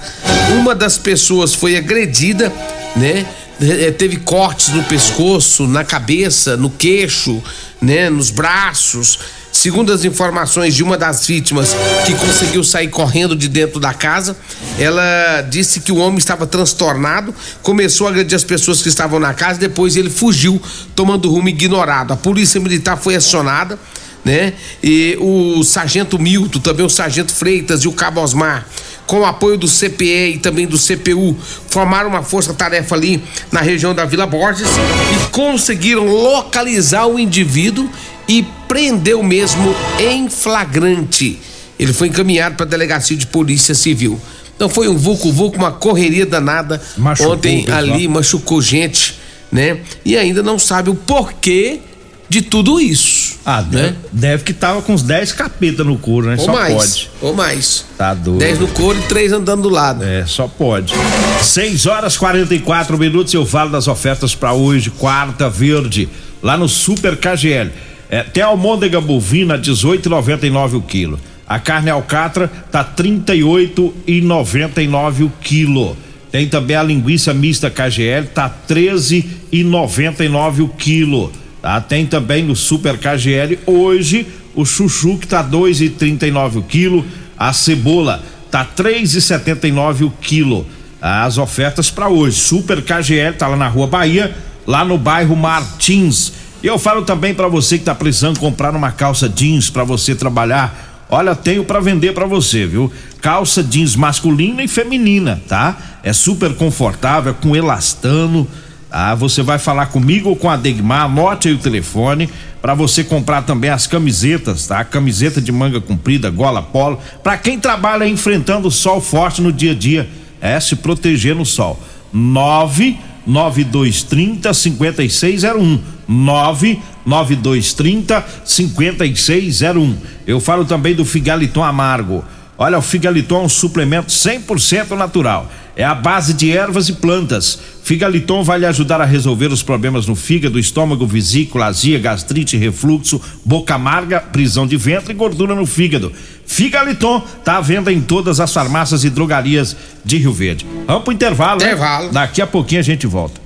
Uma 0.58 0.74
das 0.74 0.98
pessoas 0.98 1.54
foi 1.54 1.74
agredida, 1.76 2.52
né? 2.94 3.24
eh, 3.62 3.90
teve 3.92 4.16
cortes 4.16 4.68
no 4.70 4.82
pescoço, 4.82 5.66
na 5.66 5.84
cabeça, 5.84 6.56
no 6.56 6.68
queixo, 6.68 7.42
né, 7.80 8.10
nos 8.10 8.28
braços. 8.30 9.18
Segundo 9.64 9.94
as 9.94 10.04
informações 10.04 10.75
de 10.75 10.83
uma 10.83 10.94
das 10.94 11.26
vítimas 11.26 11.75
que 12.04 12.12
conseguiu 12.16 12.62
sair 12.62 12.88
correndo 12.88 13.35
de 13.35 13.49
dentro 13.49 13.80
da 13.80 13.94
casa, 13.94 14.37
ela 14.78 15.40
disse 15.40 15.80
que 15.80 15.90
o 15.90 15.97
homem 15.97 16.18
estava 16.18 16.47
transtornado, 16.47 17.35
começou 17.62 18.06
a 18.06 18.11
agredir 18.11 18.37
as 18.37 18.44
pessoas 18.44 18.83
que 18.83 18.90
estavam 18.90 19.18
na 19.18 19.33
casa, 19.33 19.59
depois 19.59 19.97
ele 19.97 20.11
fugiu, 20.11 20.61
tomando 20.94 21.30
rumo 21.30 21.49
ignorado. 21.49 22.12
A 22.12 22.16
polícia 22.16 22.61
militar 22.61 22.99
foi 22.99 23.16
acionada, 23.16 23.78
né? 24.23 24.52
E 24.83 25.16
o 25.18 25.64
sargento 25.64 26.18
Milton, 26.18 26.59
também 26.59 26.85
o 26.85 26.90
sargento 26.90 27.33
Freitas 27.33 27.85
e 27.85 27.88
o 27.88 27.92
cabo 27.92 28.21
Osmar 28.21 28.66
com 29.06 29.20
o 29.20 29.25
apoio 29.25 29.56
do 29.56 29.66
CPE 29.68 30.34
e 30.34 30.38
também 30.38 30.66
do 30.66 30.78
CPU, 30.78 31.37
formaram 31.68 32.08
uma 32.08 32.23
força-tarefa 32.23 32.94
ali 32.94 33.23
na 33.52 33.61
região 33.61 33.94
da 33.94 34.04
Vila 34.04 34.26
Borges 34.26 34.68
e 34.68 35.30
conseguiram 35.30 36.06
localizar 36.06 37.06
o 37.06 37.18
indivíduo 37.18 37.88
e 38.28 38.46
prendeu 38.66 39.23
mesmo 39.23 39.75
em 39.99 40.28
flagrante. 40.28 41.38
Ele 41.78 41.92
foi 41.92 42.08
encaminhado 42.08 42.56
para 42.56 42.64
a 42.64 42.68
delegacia 42.68 43.16
de 43.16 43.26
polícia 43.26 43.75
civil. 43.75 44.20
Então 44.56 44.68
foi 44.68 44.88
um 44.88 44.96
vulco 44.96 45.32
vulco, 45.32 45.56
uma 45.56 45.73
correria 45.73 46.25
danada. 46.25 46.80
Machucou 46.96 47.34
Ontem 47.34 47.66
o 47.68 47.75
ali 47.75 48.06
machucou 48.06 48.62
gente, 48.62 49.18
né? 49.50 49.78
E 50.04 50.16
ainda 50.16 50.42
não 50.42 50.58
sabe 50.58 50.90
o 50.90 50.94
porquê 50.94 51.80
de 52.28 52.43
tudo 52.43 52.81
isso. 52.81 53.38
Ah, 53.45 53.62
né? 53.62 53.95
deve, 54.11 54.43
que 54.45 54.52
tava 54.52 54.83
com 54.83 54.95
uns 54.95 55.02
10 55.02 55.33
capeta 55.33 55.85
no 55.85 55.99
couro, 55.99 56.28
né? 56.28 56.37
Ou 56.38 56.45
só 56.45 56.52
mais. 56.52 56.75
pode. 56.75 57.11
Ou 57.21 57.35
mais. 57.35 57.85
Tá 57.97 58.14
doido. 58.14 58.38
10 58.38 58.59
no 58.61 58.69
couro 58.69 58.99
e 58.99 59.02
3 59.02 59.33
andando 59.33 59.62
do 59.62 59.69
lado. 59.69 60.02
É, 60.02 60.25
só 60.26 60.49
pode. 60.49 60.95
6 61.43 61.87
horas 61.87 62.16
44 62.16 62.99
minutos. 62.99 63.35
Eu 63.35 63.45
falo 63.45 63.71
das 63.71 63.87
ofertas 63.87 64.35
para 64.35 64.54
hoje, 64.54 64.88
quarta 64.90 65.50
verde, 65.50 66.09
lá 66.43 66.57
no 66.57 66.69
Super 66.69 67.16
KGL. 67.16 67.71
É, 68.09 68.23
tem 68.23 68.43
almôndega 68.43 69.00
bovina 69.00 69.59
18,99 69.59 70.75
o 70.75 70.83
quilo. 70.83 71.19
A 71.47 71.59
carne 71.59 71.90
alcatra 71.90 72.50
tá 72.71 72.83
38,99 72.85 75.26
o 75.26 75.33
quilo. 75.43 75.95
Tem 76.33 76.49
também 76.49 76.76
a 76.76 76.83
linguiça 76.83 77.35
mista 77.35 77.71
KGL, 77.71 78.28
tá 78.35 78.50
13,99 78.69 80.64
o 80.64 80.69
quilo. 80.69 81.31
Tá? 81.64 81.80
Tem 81.80 82.04
também 82.04 82.42
no 82.42 82.54
Super 82.54 82.99
KGL 82.99 83.59
hoje 83.64 84.26
o 84.54 84.66
chuchu 84.66 85.16
que 85.16 85.26
tá 85.26 85.42
2,39 85.42 86.56
o 86.56 86.62
quilo, 86.62 87.02
a 87.38 87.54
cebola 87.54 88.23
tá 88.50 88.66
3,79 88.76 90.02
o 90.02 90.11
quilo. 90.11 90.66
As 91.00 91.38
ofertas 91.38 91.90
para 91.90 92.06
hoje. 92.11 92.38
Super 92.38 92.83
KGL 92.83 93.33
tá 93.38 93.49
lá 93.49 93.56
na 93.56 93.66
Rua 93.66 93.87
Bahia, 93.87 94.37
lá 94.66 94.85
no 94.85 94.99
bairro 94.99 95.35
Martins. 95.35 96.35
E 96.62 96.66
eu 96.66 96.78
falo 96.78 97.00
também 97.00 97.33
para 97.33 97.49
você 97.49 97.78
que 97.78 97.85
tá 97.85 97.94
precisando 97.94 98.38
comprar 98.38 98.76
uma 98.76 98.92
calça 98.92 99.26
jeans 99.26 99.71
para 99.71 99.85
você 99.85 100.14
trabalhar. 100.14 101.06
Olha, 101.09 101.35
tenho 101.35 101.64
para 101.64 101.80
vender 101.80 102.12
para 102.12 102.26
você, 102.26 102.66
viu? 102.66 102.92
Calça 103.23 103.62
jeans 103.62 103.97
masculina 103.97 104.62
e 104.62 104.68
feminina, 104.68 105.40
tá? 105.49 105.78
É 106.02 106.12
super 106.12 106.54
confortável, 106.56 107.33
é 107.33 107.42
com 107.42 107.56
elastano. 107.56 108.47
Ah, 108.96 109.12
você 109.12 109.42
vai 109.42 109.58
falar 109.58 109.86
comigo 109.86 110.28
ou 110.28 110.36
com 110.36 110.48
a 110.48 110.56
Degmar, 110.56 111.06
anote 111.06 111.48
aí 111.48 111.54
o 111.54 111.58
telefone 111.58 112.30
para 112.62 112.74
você 112.74 113.02
comprar 113.02 113.42
também 113.42 113.68
as 113.68 113.88
camisetas, 113.88 114.68
tá? 114.68 114.84
Camiseta 114.84 115.40
de 115.40 115.50
manga 115.50 115.80
comprida, 115.80 116.30
gola 116.30 116.62
polo, 116.62 117.00
para 117.20 117.36
quem 117.36 117.58
trabalha 117.58 118.06
enfrentando 118.06 118.68
o 118.68 118.70
sol 118.70 119.00
forte 119.00 119.42
no 119.42 119.52
dia 119.52 119.72
a 119.72 119.74
dia, 119.74 120.08
é 120.40 120.60
se 120.60 120.76
proteger 120.76 121.34
no 121.34 121.44
sol. 121.44 121.76
99230 122.12 124.54
5601. 124.54 125.80
99230 126.06 128.24
5601. 128.44 129.96
Eu 130.24 130.38
falo 130.38 130.64
também 130.64 130.94
do 130.94 131.04
Figaliton 131.04 131.64
Amargo. 131.64 132.24
Olha, 132.56 132.78
o 132.78 132.82
Figaliton 132.82 133.40
é 133.40 133.44
um 133.46 133.48
suplemento 133.48 134.12
100% 134.12 134.90
natural. 134.90 135.50
É 135.76 135.85
a 135.85 135.95
base 135.95 136.35
de 136.35 136.50
ervas 136.57 136.88
e 136.88 136.93
plantas. 136.93 137.59
Figaliton 137.83 138.43
vai 138.45 138.59
lhe 138.61 138.66
ajudar 138.66 139.00
a 139.00 139.04
resolver 139.04 139.49
os 139.52 139.62
problemas 139.62 140.07
no 140.07 140.14
fígado, 140.14 140.59
estômago, 140.59 141.07
vesícula, 141.07 141.66
azia, 141.66 141.99
gastrite, 141.99 142.57
refluxo, 142.57 143.21
boca 143.45 143.75
amarga, 143.75 144.21
prisão 144.21 144.66
de 144.66 144.76
ventre 144.76 145.12
e 145.12 145.16
gordura 145.16 145.54
no 145.54 145.66
fígado. 145.66 146.12
Figaliton 146.47 147.21
tá 147.45 147.57
à 147.57 147.61
venda 147.61 147.93
em 147.93 148.00
todas 148.00 148.38
as 148.40 148.52
farmácias 148.52 149.04
e 149.04 149.11
drogarias 149.11 149.76
de 150.04 150.16
Rio 150.19 150.33
Verde. 150.33 150.64
Vamos 150.87 151.02
pro 151.04 151.12
intervalo, 151.12 151.61
né? 151.61 151.66
Intervalo. 151.66 152.11
Daqui 152.12 152.40
a 152.40 152.47
pouquinho 152.47 152.81
a 152.81 152.85
gente 152.85 153.07
volta. 153.07 153.40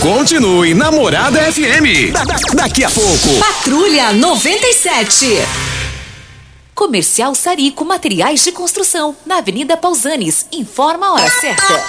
Continue 0.00 0.72
Namorada 0.72 1.40
FM. 1.52 2.12
Da- 2.12 2.24
da- 2.24 2.36
daqui 2.54 2.84
a 2.84 2.90
pouco. 2.90 3.28
Patrulha 3.38 4.12
97. 4.12 5.26
Comercial 6.80 7.34
Sarico 7.34 7.84
Materiais 7.84 8.42
de 8.42 8.52
Construção, 8.52 9.14
na 9.26 9.36
Avenida 9.36 9.76
Pausanes. 9.76 10.46
Informa 10.50 11.08
a 11.08 11.12
hora 11.12 11.30
certa. 11.30 11.84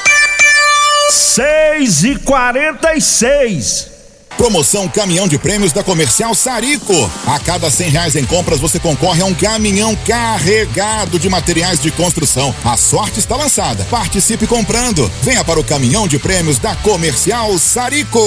6 1.09 2.03
e 2.03 2.19
46 2.19 3.87
Promoção 4.35 4.89
Caminhão 4.89 5.29
de 5.29 5.37
Prêmios 5.37 5.71
da 5.71 5.81
Comercial 5.81 6.35
Sarico. 6.35 7.09
A 7.25 7.39
cada 7.39 7.71
cem 7.71 7.89
reais 7.89 8.17
em 8.17 8.25
compras 8.25 8.59
você 8.59 8.79
concorre 8.79 9.21
a 9.21 9.25
um 9.25 9.33
caminhão 9.33 9.95
carregado 9.95 11.17
de 11.17 11.29
materiais 11.29 11.79
de 11.79 11.89
construção. 11.89 12.53
A 12.65 12.75
sorte 12.75 13.17
está 13.17 13.37
lançada. 13.37 13.85
Participe 13.89 14.45
comprando. 14.45 15.09
Venha 15.21 15.43
para 15.45 15.59
o 15.59 15.63
Caminhão 15.63 16.05
de 16.05 16.19
Prêmios 16.19 16.59
da 16.59 16.75
Comercial 16.75 17.57
Sarico. 17.57 18.19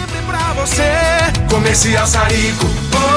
Sempre 0.00 0.22
pra 0.22 0.54
você, 0.54 0.82
Comercial 1.50 2.06
Sarico. 2.06 2.64
Oh, 2.94 3.15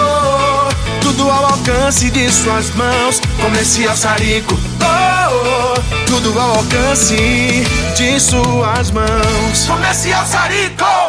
tudo 1.10 1.30
ao 1.30 1.46
alcance 1.46 2.12
de 2.12 2.32
suas 2.32 2.70
mãos. 2.76 3.20
Comercial 3.42 3.96
Sarico. 3.96 4.54
Oh, 4.54 5.76
oh, 5.76 6.06
tudo 6.06 6.40
ao 6.40 6.58
alcance 6.58 7.64
de 7.96 8.20
suas 8.20 8.92
mãos. 8.92 9.66
Comercial 9.68 10.26
Sarico. 10.26 11.09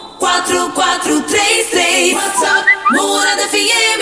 4433 0.21 2.13
WhatsApp 2.13 2.65
Morada 2.93 3.47
FM 3.49 4.01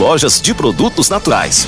lojas 0.01 0.41
de 0.41 0.51
produtos 0.55 1.09
naturais. 1.09 1.67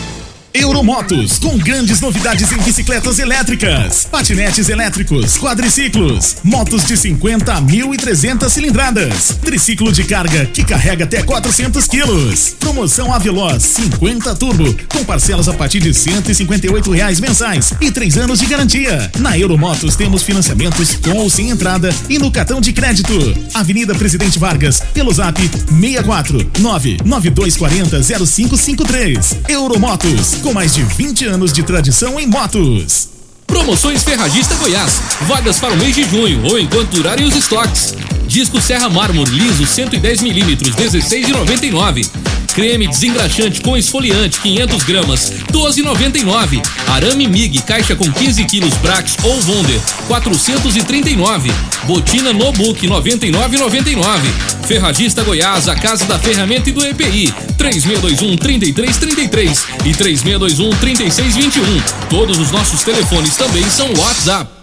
Euromotos, 0.54 1.40
com 1.40 1.58
grandes 1.58 2.00
novidades 2.00 2.52
em 2.52 2.58
bicicletas 2.60 3.18
elétricas, 3.18 4.06
patinetes 4.06 4.70
elétricos, 4.70 5.36
quadriciclos, 5.36 6.38
motos 6.44 6.86
de 6.86 6.96
50 6.96 7.52
a 7.52 7.60
1.300 7.60 8.50
cilindradas, 8.50 9.36
triciclo 9.44 9.92
de 9.92 10.04
carga 10.04 10.46
que 10.46 10.64
carrega 10.64 11.06
até 11.06 11.24
400 11.24 11.88
quilos. 11.88 12.56
Promoção 12.60 13.12
Aveloz 13.12 13.64
50 13.64 14.36
Turbo, 14.36 14.76
com 14.90 15.04
parcelas 15.04 15.50
a 15.50 15.54
partir 15.54 15.80
de 15.80 15.92
158 15.92 16.92
reais 16.92 17.20
mensais 17.20 17.74
e 17.82 17.92
três 17.92 18.16
anos 18.16 18.38
de 18.38 18.46
garantia. 18.46 19.12
Na 19.20 19.38
Euromotos 19.38 19.96
temos 19.96 20.22
financiamentos 20.22 20.96
com 20.98 21.18
ou 21.18 21.32
sem 21.32 21.50
entrada 21.50 21.90
e 22.08 22.20
no 22.20 22.30
cartão 22.32 22.62
de 22.62 22.72
crédito. 22.72 23.14
Avenida 23.56 23.96
Presidente 23.96 24.38
Vargas, 24.38 24.84
pelo 24.94 25.12
zap 25.12 25.42
64 25.42 26.52
99240 26.60 28.04
0553. 28.04 29.38
Euromotos, 29.50 30.43
com 30.44 30.54
mais 30.54 30.74
de 30.74 30.84
20 30.84 31.26
anos 31.26 31.54
de 31.54 31.64
tradição 31.64 32.20
em 32.20 32.28
motos. 32.28 33.08
Promoções 33.48 34.04
Ferragista 34.04 34.54
Goiás. 34.56 35.02
Vagas 35.22 35.58
para 35.58 35.74
o 35.74 35.78
mês 35.78 35.96
de 35.96 36.04
junho 36.04 36.44
ou 36.44 36.60
enquanto 36.60 36.90
durarem 36.90 37.26
os 37.26 37.34
estoques. 37.34 37.96
Disco 38.28 38.60
Serra 38.60 38.90
Mármore 38.90 39.32
liso 39.32 39.66
110 39.66 40.22
milímetros 40.22 40.76
16,99. 40.76 42.10
Creme 42.54 42.88
desengraxante 42.88 43.62
com 43.62 43.78
esfoliante 43.78 44.42
500 44.42 44.84
gramas 44.84 45.32
12,99. 45.52 46.62
Arame 46.88 47.28
Mig 47.28 47.62
caixa 47.62 47.96
com 47.96 48.12
15 48.12 48.44
quilos 48.44 48.74
Brax 48.76 49.16
ou 49.24 49.36
Wonder 49.46 49.80
439. 50.08 51.52
Botina 51.86 52.34
Nobook 52.34 52.86
99,99. 52.86 54.66
Ferragista 54.68 55.24
Goiás, 55.24 55.70
a 55.70 55.76
casa 55.76 56.06
da 56.06 56.20
ferramenta 56.20 56.70
e 56.70 56.74
do 56.74 56.86
EPI 56.86 57.34
3621 57.64 58.38
3333 58.38 59.66
e 59.86 59.94
3621 59.94 60.70
3621. 60.78 61.82
Todos 62.10 62.38
os 62.38 62.52
nossos 62.52 62.84
telefones 62.84 63.38
também 63.38 63.64
são 63.70 63.88
WhatsApp. 63.94 64.63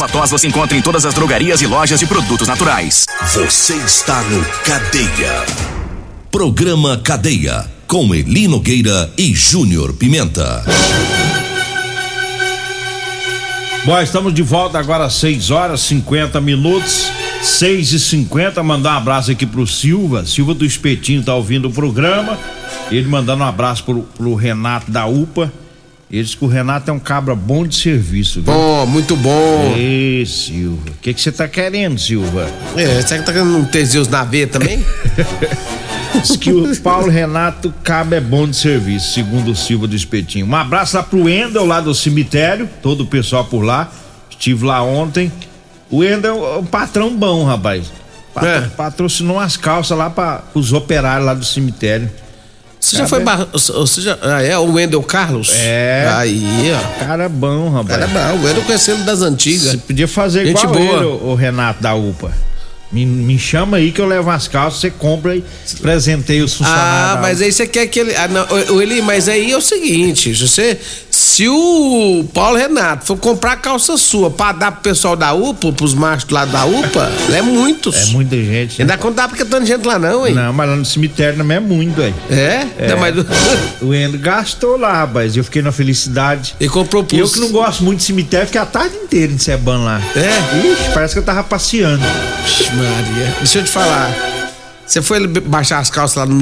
tos 0.07 0.31
você 0.31 0.47
encontra 0.47 0.77
em 0.77 0.81
todas 0.81 1.05
as 1.05 1.13
drogarias 1.13 1.61
e 1.61 1.67
lojas 1.67 1.99
de 1.99 2.05
produtos 2.05 2.47
naturais. 2.47 3.05
Você 3.33 3.75
está 3.75 4.21
no 4.23 4.43
Cadeia. 4.63 5.45
Programa 6.31 6.97
Cadeia. 6.97 7.65
Com 7.87 8.15
Eli 8.15 8.47
Nogueira 8.47 9.11
e 9.17 9.33
Júnior 9.33 9.93
Pimenta. 9.93 10.63
Bom, 13.83 13.99
estamos 13.99 14.33
de 14.33 14.43
volta 14.43 14.79
agora 14.79 15.05
às 15.05 15.15
6 15.15 15.49
horas 15.51 15.81
50 15.81 16.39
minutos. 16.39 17.11
6 17.41 17.93
e 17.93 17.99
50 17.99 18.61
Mandar 18.61 18.93
um 18.93 18.97
abraço 18.97 19.31
aqui 19.31 19.45
pro 19.45 19.65
Silva. 19.65 20.25
Silva 20.25 20.53
do 20.53 20.63
Espetinho 20.63 21.23
tá 21.23 21.33
ouvindo 21.33 21.67
o 21.67 21.71
programa. 21.71 22.37
Ele 22.91 23.07
mandando 23.07 23.43
um 23.43 23.47
abraço 23.47 23.83
pro, 23.83 24.03
pro 24.03 24.35
Renato 24.35 24.91
da 24.91 25.05
UPA. 25.07 25.51
Ele 26.11 26.23
diz 26.23 26.35
que 26.35 26.43
o 26.43 26.47
Renato 26.47 26.91
é 26.91 26.93
um 26.93 26.99
cabra 26.99 27.33
bom 27.33 27.65
de 27.65 27.73
serviço. 27.75 28.41
Viu? 28.41 28.51
Bom, 28.53 28.85
muito 28.85 29.15
bom. 29.15 29.73
Ê, 29.77 30.25
Silva. 30.25 30.89
O 30.89 30.93
que 31.01 31.13
você 31.13 31.31
tá 31.31 31.47
querendo, 31.47 31.97
Silva? 31.97 32.49
É, 32.75 33.01
será 33.01 33.21
que 33.21 33.25
tá 33.25 33.31
querendo 33.31 33.57
um 33.57 33.63
Teseus 33.63 34.09
na 34.09 34.25
veia 34.25 34.45
também? 34.47 34.83
Diz 36.21 36.35
que 36.35 36.51
o 36.51 36.75
Paulo 36.81 37.09
Renato 37.09 37.73
Cabo 37.81 38.13
é 38.13 38.19
bom 38.19 38.45
de 38.45 38.57
serviço, 38.57 39.13
segundo 39.13 39.51
o 39.51 39.55
Silva 39.55 39.87
do 39.87 39.95
Espetinho. 39.95 40.45
Um 40.45 40.55
abraço 40.55 40.97
lá 40.97 41.01
pro 41.03 41.29
Endel, 41.29 41.65
lá 41.65 41.79
do 41.79 41.95
cemitério, 41.95 42.69
todo 42.81 43.01
o 43.01 43.07
pessoal 43.07 43.45
por 43.45 43.63
lá. 43.63 43.89
Estive 44.29 44.65
lá 44.65 44.83
ontem. 44.83 45.31
O 45.89 46.03
Endel 46.03 46.45
é 46.45 46.57
um 46.57 46.65
patrão 46.65 47.15
bom, 47.15 47.45
rapaz. 47.45 47.89
Patro, 48.33 48.49
É. 48.49 48.61
Patrocinou 48.75 49.37
umas 49.37 49.55
calças 49.55 49.97
lá 49.97 50.09
para 50.09 50.43
os 50.53 50.73
operários 50.73 51.25
lá 51.25 51.33
do 51.33 51.45
cemitério. 51.45 52.09
Você 52.91 52.97
já 52.97 53.07
foi. 53.07 53.19
bar- 53.23 53.47
Você 53.53 54.01
já, 54.01 54.17
ah, 54.21 54.41
é? 54.43 54.57
O 54.57 54.73
Wendel 54.73 55.01
Carlos? 55.03 55.49
É. 55.55 56.11
Aí, 56.15 56.71
ó. 56.73 56.99
Cara 57.05 57.29
bom, 57.29 57.69
rapaz. 57.69 57.99
Cara 57.99 58.07
bom. 58.07 58.39
O 58.41 58.45
Wendel 58.45 58.63
conhecendo 58.63 59.03
das 59.05 59.21
antigas. 59.21 59.71
Você 59.71 59.77
podia 59.77 60.07
fazer 60.07 60.45
Gente 60.45 60.63
igual 60.63 60.75
boa. 60.75 60.97
ele, 60.97 61.05
o, 61.05 61.33
Renato 61.35 61.81
da 61.81 61.95
UPA. 61.95 62.31
Me, 62.91 63.05
me 63.05 63.39
chama 63.39 63.77
aí 63.77 63.89
que 63.93 64.01
eu 64.01 64.05
levo 64.05 64.29
as 64.29 64.49
calças, 64.49 64.81
você 64.81 64.91
compra 64.91 65.33
e 65.37 65.43
presenteia 65.81 66.43
os 66.43 66.53
funcionários. 66.55 67.17
Ah, 67.17 67.19
mas 67.21 67.41
aí 67.41 67.49
você 67.49 67.65
quer 67.65 67.87
que 67.87 67.97
ele. 67.97 68.13
Ah, 68.13 68.27
não, 68.27 68.81
Eli, 68.81 69.01
mas 69.01 69.29
aí 69.29 69.49
é 69.53 69.57
o 69.57 69.61
seguinte: 69.61 70.33
você, 70.33 70.77
se 71.31 71.47
o 71.47 72.25
Paulo 72.33 72.57
Renato 72.57 73.05
for 73.05 73.15
comprar 73.17 73.55
calça 73.55 73.95
sua 73.95 74.29
pra 74.29 74.51
dar 74.51 74.69
pro 74.73 74.81
pessoal 74.81 75.15
da 75.15 75.33
UPA, 75.33 75.71
pros 75.71 75.93
machos 75.93 76.29
lá 76.29 76.43
da 76.43 76.65
UPA, 76.65 77.09
é 77.33 77.41
muitos. 77.41 77.95
É 77.95 78.05
muita 78.11 78.35
gente. 78.35 78.71
né? 78.79 78.83
Ainda 78.83 78.97
quando 78.97 79.15
dá 79.15 79.29
porque 79.29 79.45
tanta 79.45 79.65
gente 79.65 79.87
lá, 79.87 79.97
não, 79.97 80.27
hein? 80.27 80.33
Não, 80.33 80.51
mas 80.51 80.69
lá 80.69 80.75
no 80.75 80.83
cemitério 80.83 81.37
também 81.37 81.55
é 81.55 81.59
muito, 81.61 81.95
velho. 81.95 82.13
É? 82.29 82.65
Não, 82.89 82.97
mas- 82.99 83.15
O 83.81 83.93
Endo 83.95 84.17
gastou 84.19 84.77
lá, 84.77 84.91
rapaz. 84.91 85.37
Eu 85.37 85.43
fiquei 85.45 85.61
na 85.61 85.71
felicidade. 85.71 86.53
E 86.59 86.67
comprou 86.67 87.05
E 87.13 87.19
eu 87.19 87.29
que 87.29 87.39
não 87.39 87.49
gosto 87.51 87.81
muito 87.81 87.99
de 87.99 88.03
cemitério, 88.03 88.47
fiquei 88.47 88.59
a 88.59 88.65
tarde 88.65 88.95
inteira 88.97 89.31
em 89.31 89.37
Sebano 89.37 89.85
lá. 89.85 90.01
É? 90.13 90.67
Ixi, 90.67 90.91
parece 90.93 91.13
que 91.13 91.19
eu 91.19 91.23
tava 91.23 91.43
passeando. 91.45 92.03
Ixi, 92.45 92.71
Maria. 92.75 93.35
Deixa 93.37 93.59
eu 93.59 93.63
te 93.63 93.69
falar. 93.71 94.11
Você 94.91 95.01
foi 95.01 95.25
baixar 95.25 95.79
as 95.79 95.89
calças 95.89 96.17
lá 96.17 96.25
no 96.27 96.35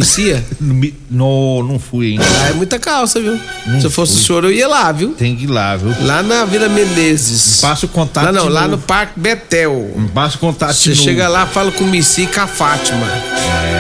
mi- 0.74 0.96
no, 1.10 1.62
não 1.64 1.78
fui 1.78 2.14
ainda. 2.14 2.24
Lá 2.28 2.48
é 2.50 2.54
muita 2.54 2.80
calça, 2.80 3.20
viu? 3.22 3.40
Não 3.68 3.80
Se 3.80 3.86
eu 3.86 3.92
fosse 3.92 4.14
fui. 4.14 4.22
o 4.22 4.26
senhor, 4.26 4.44
eu 4.46 4.52
ia 4.52 4.68
lá, 4.68 4.92
viu? 4.92 5.10
Tem 5.12 5.36
que 5.36 5.44
ir 5.44 5.48
lá, 5.48 5.76
viu? 5.78 5.94
Lá 6.06 6.24
na 6.24 6.46
Vila 6.46 6.68
Menezes. 6.68 7.62
Passa 7.62 7.86
o 7.86 7.90
contato 7.90 8.26
Lá 8.26 8.32
não, 8.32 8.48
de 8.48 8.52
lá 8.52 8.62
novo. 8.62 8.78
no 8.78 8.82
Parque 8.82 9.20
Betel. 9.20 9.94
Passa 10.16 10.38
o 10.38 10.40
contato 10.40 10.74
Você 10.74 10.96
chega 10.96 11.28
lá, 11.28 11.46
fala 11.46 11.72
com 11.72 11.84
o 11.84 11.88
Missi 11.88 12.24
e 12.24 12.28
com 12.28 12.42
a 12.42 12.48
Fátima. 12.48 13.08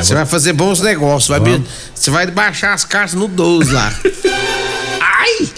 Você 0.04 0.14
vai 0.14 0.26
fazer 0.28 0.54
bons 0.54 0.82
negócios. 0.82 1.28
Vai 1.30 1.40
be- 1.40 1.64
Você 1.96 2.12
vai 2.12 2.28
baixar 2.28 2.74
as 2.74 2.86
cartas 2.86 3.16
no 3.16 3.28
12 3.28 3.72
lá. 3.74 3.92
Ai! 5.02 5.50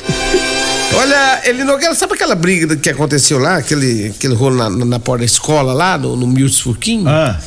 Olha, 0.94 1.42
ele 1.46 1.64
Nogueira, 1.64 1.96
sabe 1.96 2.14
aquela 2.14 2.36
briga 2.36 2.76
que 2.76 2.90
aconteceu 2.90 3.40
lá? 3.40 3.58
Aquele, 3.58 4.08
aquele 4.16 4.34
rolo 4.36 4.56
na, 4.58 4.70
na 4.70 5.00
porta 5.00 5.20
da 5.20 5.26
escola 5.26 5.74
lá, 5.74 5.98
no, 5.98 6.16
no 6.16 6.28
Milton 6.28 6.58
Furquim? 6.58 7.04
Ah, 7.08 7.40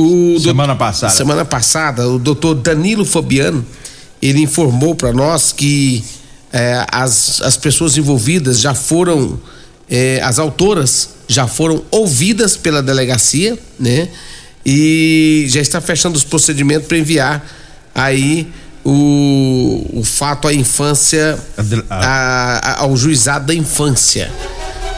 O 0.00 0.38
semana 0.40 0.74
passada. 0.76 1.12
Semana 1.12 1.44
passada, 1.44 2.08
o 2.08 2.18
doutor 2.18 2.54
Danilo 2.54 3.04
Fabiano, 3.04 3.64
ele 4.22 4.40
informou 4.40 4.94
para 4.94 5.12
nós 5.12 5.52
que 5.52 6.04
eh, 6.52 6.86
as, 6.90 7.40
as 7.42 7.56
pessoas 7.56 7.96
envolvidas 7.96 8.60
já 8.60 8.74
foram, 8.74 9.38
eh, 9.90 10.20
as 10.22 10.38
autoras 10.38 11.10
já 11.26 11.46
foram 11.46 11.82
ouvidas 11.90 12.56
pela 12.56 12.82
delegacia, 12.82 13.58
né? 13.78 14.08
E 14.64 15.46
já 15.48 15.60
está 15.60 15.80
fechando 15.80 16.16
os 16.16 16.24
procedimentos 16.24 16.86
para 16.86 16.98
enviar 16.98 17.44
aí 17.94 18.46
o, 18.84 19.84
o 19.94 20.04
fato 20.04 20.46
à 20.48 20.54
infância, 20.54 21.38
a- 21.90 22.60
a- 22.62 22.80
ao 22.82 22.96
juizado 22.96 23.46
da 23.46 23.54
infância. 23.54 24.30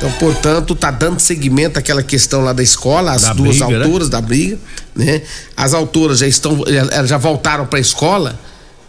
Então, 0.00 0.10
portanto, 0.12 0.74
tá 0.74 0.90
dando 0.90 1.20
seguimento 1.20 1.78
àquela 1.78 2.02
questão 2.02 2.40
lá 2.40 2.54
da 2.54 2.62
escola, 2.62 3.12
as 3.12 3.20
Da 3.20 3.34
duas 3.34 3.58
briga, 3.58 3.78
né? 3.78 3.84
autoras 3.84 4.08
da 4.08 4.18
briga, 4.22 4.58
né? 4.96 5.20
As 5.54 5.74
autoras 5.74 6.20
já 6.20 6.26
estão, 6.26 6.64
elas 6.66 7.10
já 7.10 7.18
voltaram 7.18 7.66
para 7.66 7.78
a 7.78 7.82
escola, 7.82 8.40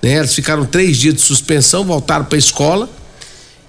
né? 0.01 0.13
Elas 0.13 0.33
ficaram 0.33 0.65
três 0.65 0.95
dias 0.95 1.15
de 1.15 1.19
suspensão, 1.19 1.83
voltaram 1.83 2.23
para 2.23 2.37
a 2.37 2.39
escola 2.39 2.89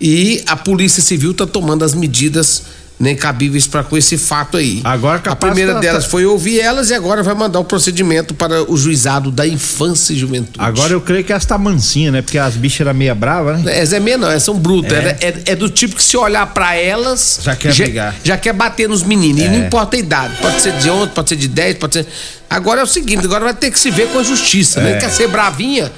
e 0.01 0.41
a 0.47 0.55
Polícia 0.55 1.03
Civil 1.03 1.33
está 1.33 1.45
tomando 1.45 1.85
as 1.85 1.95
medidas 1.95 2.63
né, 3.03 3.17
cabíveis 3.17 3.67
para 3.67 3.83
com 3.83 3.97
esse 3.97 4.17
fato 4.17 4.57
aí. 4.57 4.81
Agora 4.85 5.21
a 5.27 5.35
primeira 5.35 5.75
tá- 5.75 5.81
delas 5.81 6.05
foi 6.05 6.25
ouvir 6.25 6.61
elas 6.61 6.89
e 6.89 6.95
agora 6.95 7.21
vai 7.21 7.35
mandar 7.35 7.59
o 7.59 7.65
procedimento 7.65 8.33
para 8.33 8.63
o 8.71 8.77
juizado 8.77 9.33
da 9.33 9.45
infância 9.45 10.13
e 10.13 10.17
juventude. 10.17 10.55
Agora 10.61 10.93
eu 10.93 11.01
creio 11.01 11.25
que 11.25 11.33
essa 11.33 11.49
tá 11.49 11.59
mansinha, 11.59 12.13
né? 12.13 12.23
Porque 12.23 12.39
as 12.39 12.55
bichas 12.55 12.83
eram 12.87 12.95
meia 12.95 13.13
bravas, 13.13 13.61
né? 13.61 13.77
Essa 13.77 13.97
é 13.97 14.01
meia 14.01 14.17
não, 14.17 14.31
elas 14.31 14.45
são 14.45 14.57
brutas. 14.57 14.93
É? 14.93 15.17
É, 15.21 15.27
é- 15.29 15.43
é 15.47 15.57
do 15.57 15.69
tipo 15.69 15.97
que 15.97 16.03
se 16.05 16.17
olhar 16.17 16.47
pra 16.55 16.77
elas. 16.77 17.41
Já 17.43 17.57
quer 17.57 17.75
brigar. 17.75 18.15
Já 18.23 18.37
quer 18.37 18.53
bater 18.53 18.89
nos 18.89 19.03
meninos. 19.03 19.41
E 19.43 19.47
É. 19.47 19.49
não 19.49 19.67
importa 19.67 19.97
a 19.97 19.99
idade. 19.99 20.37
Pode 20.41 20.61
ser 20.61 20.73
de 20.75 20.89
11, 20.89 21.11
pode 21.11 21.29
ser 21.29 21.37
de 21.37 21.49
10, 21.49 21.79
pode 21.79 21.95
ser. 21.95 22.07
Agora 22.49 22.83
é 22.83 22.85
o 22.85 22.87
seguinte: 22.87 23.25
agora 23.25 23.43
vai 23.47 23.55
ter 23.55 23.73
que 23.73 23.81
se 23.81 23.91
ver 23.91 24.07
com 24.13 24.21
a 24.21 24.23
justiça, 24.23 24.79
É. 24.79 24.85
né? 24.85 24.99
Quer 25.01 25.11
ser 25.11 25.27
bravinha? 25.27 25.91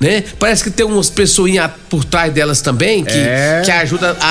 Né? 0.00 0.22
Parece 0.38 0.62
que 0.62 0.70
tem 0.70 0.86
umas 0.86 1.10
pessoinhas 1.10 1.70
por 1.90 2.04
trás 2.04 2.32
delas 2.32 2.60
também 2.60 3.04
que, 3.04 3.12
É. 3.18 3.62
que 3.64 3.70
ajuda 3.70 4.16
a, 4.20 4.26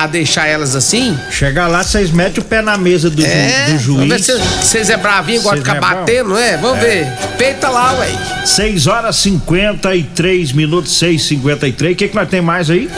a- 0.00 0.04
a 0.04 0.06
deixar 0.06 0.46
elas 0.46 0.74
assim. 0.74 1.18
Chegar 1.30 1.66
lá, 1.66 1.82
vocês 1.82 2.10
metem 2.10 2.42
o 2.42 2.46
pé 2.46 2.62
na 2.62 2.78
mesa 2.78 3.10
do, 3.10 3.20
ju- 3.20 3.28
É, 3.28 3.66
do 3.66 3.78
vamos 3.78 4.08
ver 4.08 4.18
juiz. 4.18 4.24
se 4.26 4.38
vocês 4.62 4.88
é 4.90 4.96
bravinho, 4.96 5.42
gosta 5.42 5.58
de 5.58 5.64
ficar 5.64 5.76
é 5.76 5.80
batendo, 5.80 6.38
é? 6.38 6.56
Vamos 6.56 6.78
É. 6.78 6.80
ver. 6.80 7.36
Peita 7.36 7.68
lá, 7.68 7.92
ué. 7.98 8.08
6 8.46 8.86
horas 8.86 9.16
53 9.16 10.52
minutos, 10.52 10.96
6 10.98 11.22
53 11.24 11.92
O 11.92 11.96
que, 11.96 12.08
que 12.08 12.14
nós 12.14 12.28
tem 12.28 12.40
mais 12.40 12.70
aí? 12.70 12.88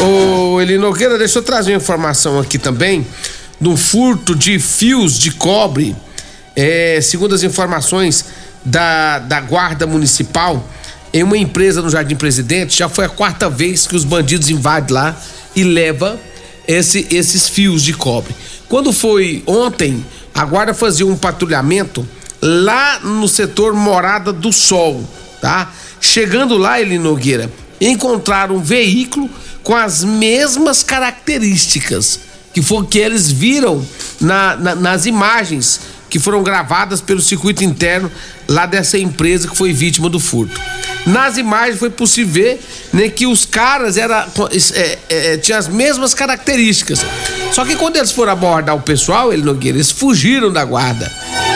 Ô, 0.00 0.60
Eli 0.60 0.78
Nogueira, 0.78 1.16
deixa 1.16 1.38
eu 1.38 1.42
trazer 1.42 1.72
uma 1.72 1.76
informação 1.78 2.38
aqui 2.40 2.58
também 2.58 3.06
do 3.60 3.76
furto 3.76 4.34
de 4.34 4.58
fios 4.58 5.18
de 5.18 5.30
cobre. 5.30 5.94
É, 6.56 6.98
segundo 7.00 7.34
as 7.34 7.42
informações 7.42 8.24
da, 8.64 9.18
da 9.20 9.40
Guarda 9.40 9.86
Municipal, 9.86 10.68
em 11.12 11.22
uma 11.22 11.36
empresa 11.36 11.82
no 11.82 11.90
Jardim 11.90 12.16
Presidente, 12.16 12.78
já 12.78 12.88
foi 12.88 13.04
a 13.04 13.08
quarta 13.08 13.48
vez 13.50 13.86
que 13.86 13.94
os 13.96 14.04
bandidos 14.04 14.48
invadem 14.50 14.94
lá 14.94 15.16
e 15.54 15.62
levam 15.62 16.18
esse- 16.66 17.06
esses 17.10 17.48
fios 17.48 17.82
de 17.82 17.92
cobre. 17.92 18.34
Quando 18.68 18.92
foi 18.92 19.42
ontem, 19.46 20.04
a 20.34 20.44
Guarda 20.44 20.72
fazia 20.72 21.06
um 21.06 21.16
patrulhamento 21.16 22.06
lá 22.40 22.98
no 23.00 23.28
setor 23.28 23.74
Morada 23.74 24.32
do 24.32 24.52
Sol, 24.52 25.06
tá? 25.40 25.70
Chegando 26.00 26.56
lá, 26.56 26.80
Eli 26.80 26.98
Nogueira, 26.98 27.50
encontraram 27.80 28.56
um 28.56 28.62
veículo 28.62 29.28
com 29.62 29.74
as 29.76 30.02
mesmas 30.02 30.82
características 30.82 32.20
que 32.54 32.60
foi 32.62 32.84
que 32.86 32.98
eles 32.98 33.30
viram 33.30 33.84
na- 34.20 34.56
na- 34.56 34.74
nas 34.74 35.06
imagens 35.06 35.80
que 36.10 36.18
foram 36.18 36.42
gravadas 36.42 37.00
pelo 37.00 37.20
circuito 37.22 37.64
interno 37.64 38.10
lá 38.48 38.66
dessa 38.66 38.98
empresa 38.98 39.48
que 39.48 39.56
foi 39.56 39.72
vítima 39.72 40.08
do 40.10 40.20
furto. 40.20 40.60
Nas 41.06 41.36
imagens 41.36 41.78
foi 41.78 41.90
possível 41.90 42.32
ver 42.32 42.60
né, 42.92 43.08
que 43.08 43.26
os 43.26 43.44
caras 43.44 43.96
era, 43.96 44.28
é, 44.74 44.98
é, 45.08 45.36
tinham 45.36 45.58
as 45.58 45.66
mesmas 45.66 46.14
características. 46.14 47.04
Só 47.52 47.64
que 47.64 47.74
quando 47.74 47.96
eles 47.96 48.12
foram 48.12 48.32
abordar 48.32 48.76
o 48.76 48.80
pessoal, 48.80 49.32
ele 49.32 49.42
Nogueira, 49.42 49.76
eles 49.76 49.90
fugiram 49.90 50.52
da 50.52 50.64
guarda. 50.64 51.10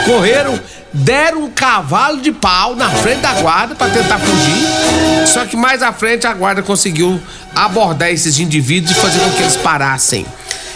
Correram, 0.04 0.58
deram 0.92 1.44
um 1.44 1.50
cavalo 1.50 2.20
de 2.20 2.32
pau 2.32 2.74
na 2.74 2.90
frente 2.90 3.20
da 3.20 3.34
guarda 3.34 3.74
para 3.74 3.92
tentar 3.92 4.18
fugir. 4.18 5.26
Só 5.26 5.44
que 5.44 5.56
mais 5.56 5.82
à 5.82 5.92
frente 5.92 6.26
a 6.26 6.34
guarda 6.34 6.62
conseguiu 6.62 7.20
abordar 7.54 8.10
esses 8.10 8.38
indivíduos 8.38 8.96
e 8.96 9.00
fazer 9.00 9.20
com 9.20 9.30
que 9.30 9.42
eles 9.42 9.56
parassem. 9.56 10.26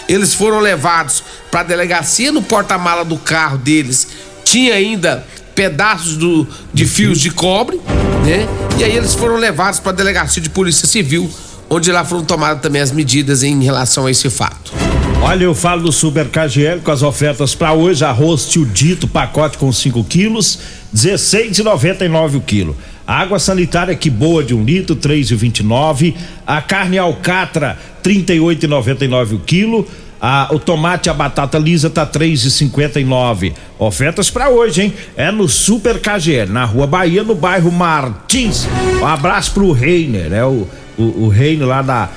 Eles 0.08 0.34
foram 0.34 0.58
levados 0.58 1.22
para 1.50 1.60
a 1.60 1.64
delegacia 1.64 2.32
no 2.32 2.42
porta-mala 2.42 3.04
do 3.04 3.16
carro 3.16 3.58
deles. 3.58 4.08
Tinha 4.44 4.74
ainda 4.74 5.24
pedaços 5.60 6.16
do, 6.16 6.46
de 6.72 6.86
fios 6.86 7.20
de 7.20 7.28
cobre, 7.28 7.78
né? 8.24 8.48
E 8.78 8.82
aí 8.82 8.96
eles 8.96 9.14
foram 9.14 9.36
levados 9.36 9.78
para 9.78 9.92
a 9.92 9.94
delegacia 9.94 10.40
de 10.40 10.48
polícia 10.48 10.88
civil, 10.88 11.30
onde 11.68 11.92
lá 11.92 12.02
foram 12.02 12.24
tomadas 12.24 12.62
também 12.62 12.80
as 12.80 12.90
medidas 12.90 13.42
em 13.42 13.62
relação 13.62 14.06
a 14.06 14.10
esse 14.10 14.30
fato. 14.30 14.72
Olha, 15.20 15.44
eu 15.44 15.54
falo 15.54 15.82
do 15.82 15.92
Super 15.92 16.28
KGL 16.28 16.80
com 16.80 16.90
as 16.90 17.02
ofertas 17.02 17.54
para 17.54 17.74
hoje: 17.74 18.02
arroz 18.02 18.48
tio 18.48 18.64
dito, 18.64 19.06
pacote 19.06 19.58
com 19.58 19.70
5 19.70 20.02
quilos, 20.04 20.58
R$16,99 20.94 22.36
o 22.36 22.40
quilo. 22.40 22.74
Água 23.06 23.38
sanitária 23.38 23.94
que 23.94 24.08
boa 24.08 24.42
de 24.42 24.54
um 24.54 24.64
litro, 24.64 24.94
R$3,29. 24.94 26.14
A 26.46 26.62
carne 26.62 26.96
alcatra, 26.96 27.78
R$38,99 28.02 29.34
o 29.34 29.38
quilo. 29.40 29.86
A, 30.20 30.48
o 30.52 30.58
tomate 30.58 31.08
e 31.08 31.10
a 31.10 31.14
batata 31.14 31.58
lisa 31.58 31.88
tá 31.88 32.02
R$3,59. 32.02 33.54
Ofertas 33.78 34.28
para 34.28 34.50
hoje, 34.50 34.82
hein? 34.82 34.94
É 35.16 35.30
no 35.30 35.48
Super 35.48 35.98
KGL, 35.98 36.52
na 36.52 36.64
Rua 36.64 36.86
Bahia, 36.86 37.22
no 37.22 37.34
bairro 37.34 37.72
Martins. 37.72 38.66
Um 39.00 39.06
abraço 39.06 39.52
pro 39.52 39.72
Reiner, 39.72 40.32
é 40.32 40.44
o, 40.44 40.68
o, 40.98 41.24
o 41.24 41.28
Reiner 41.28 41.66
lá 41.66 41.80
da 41.80 42.10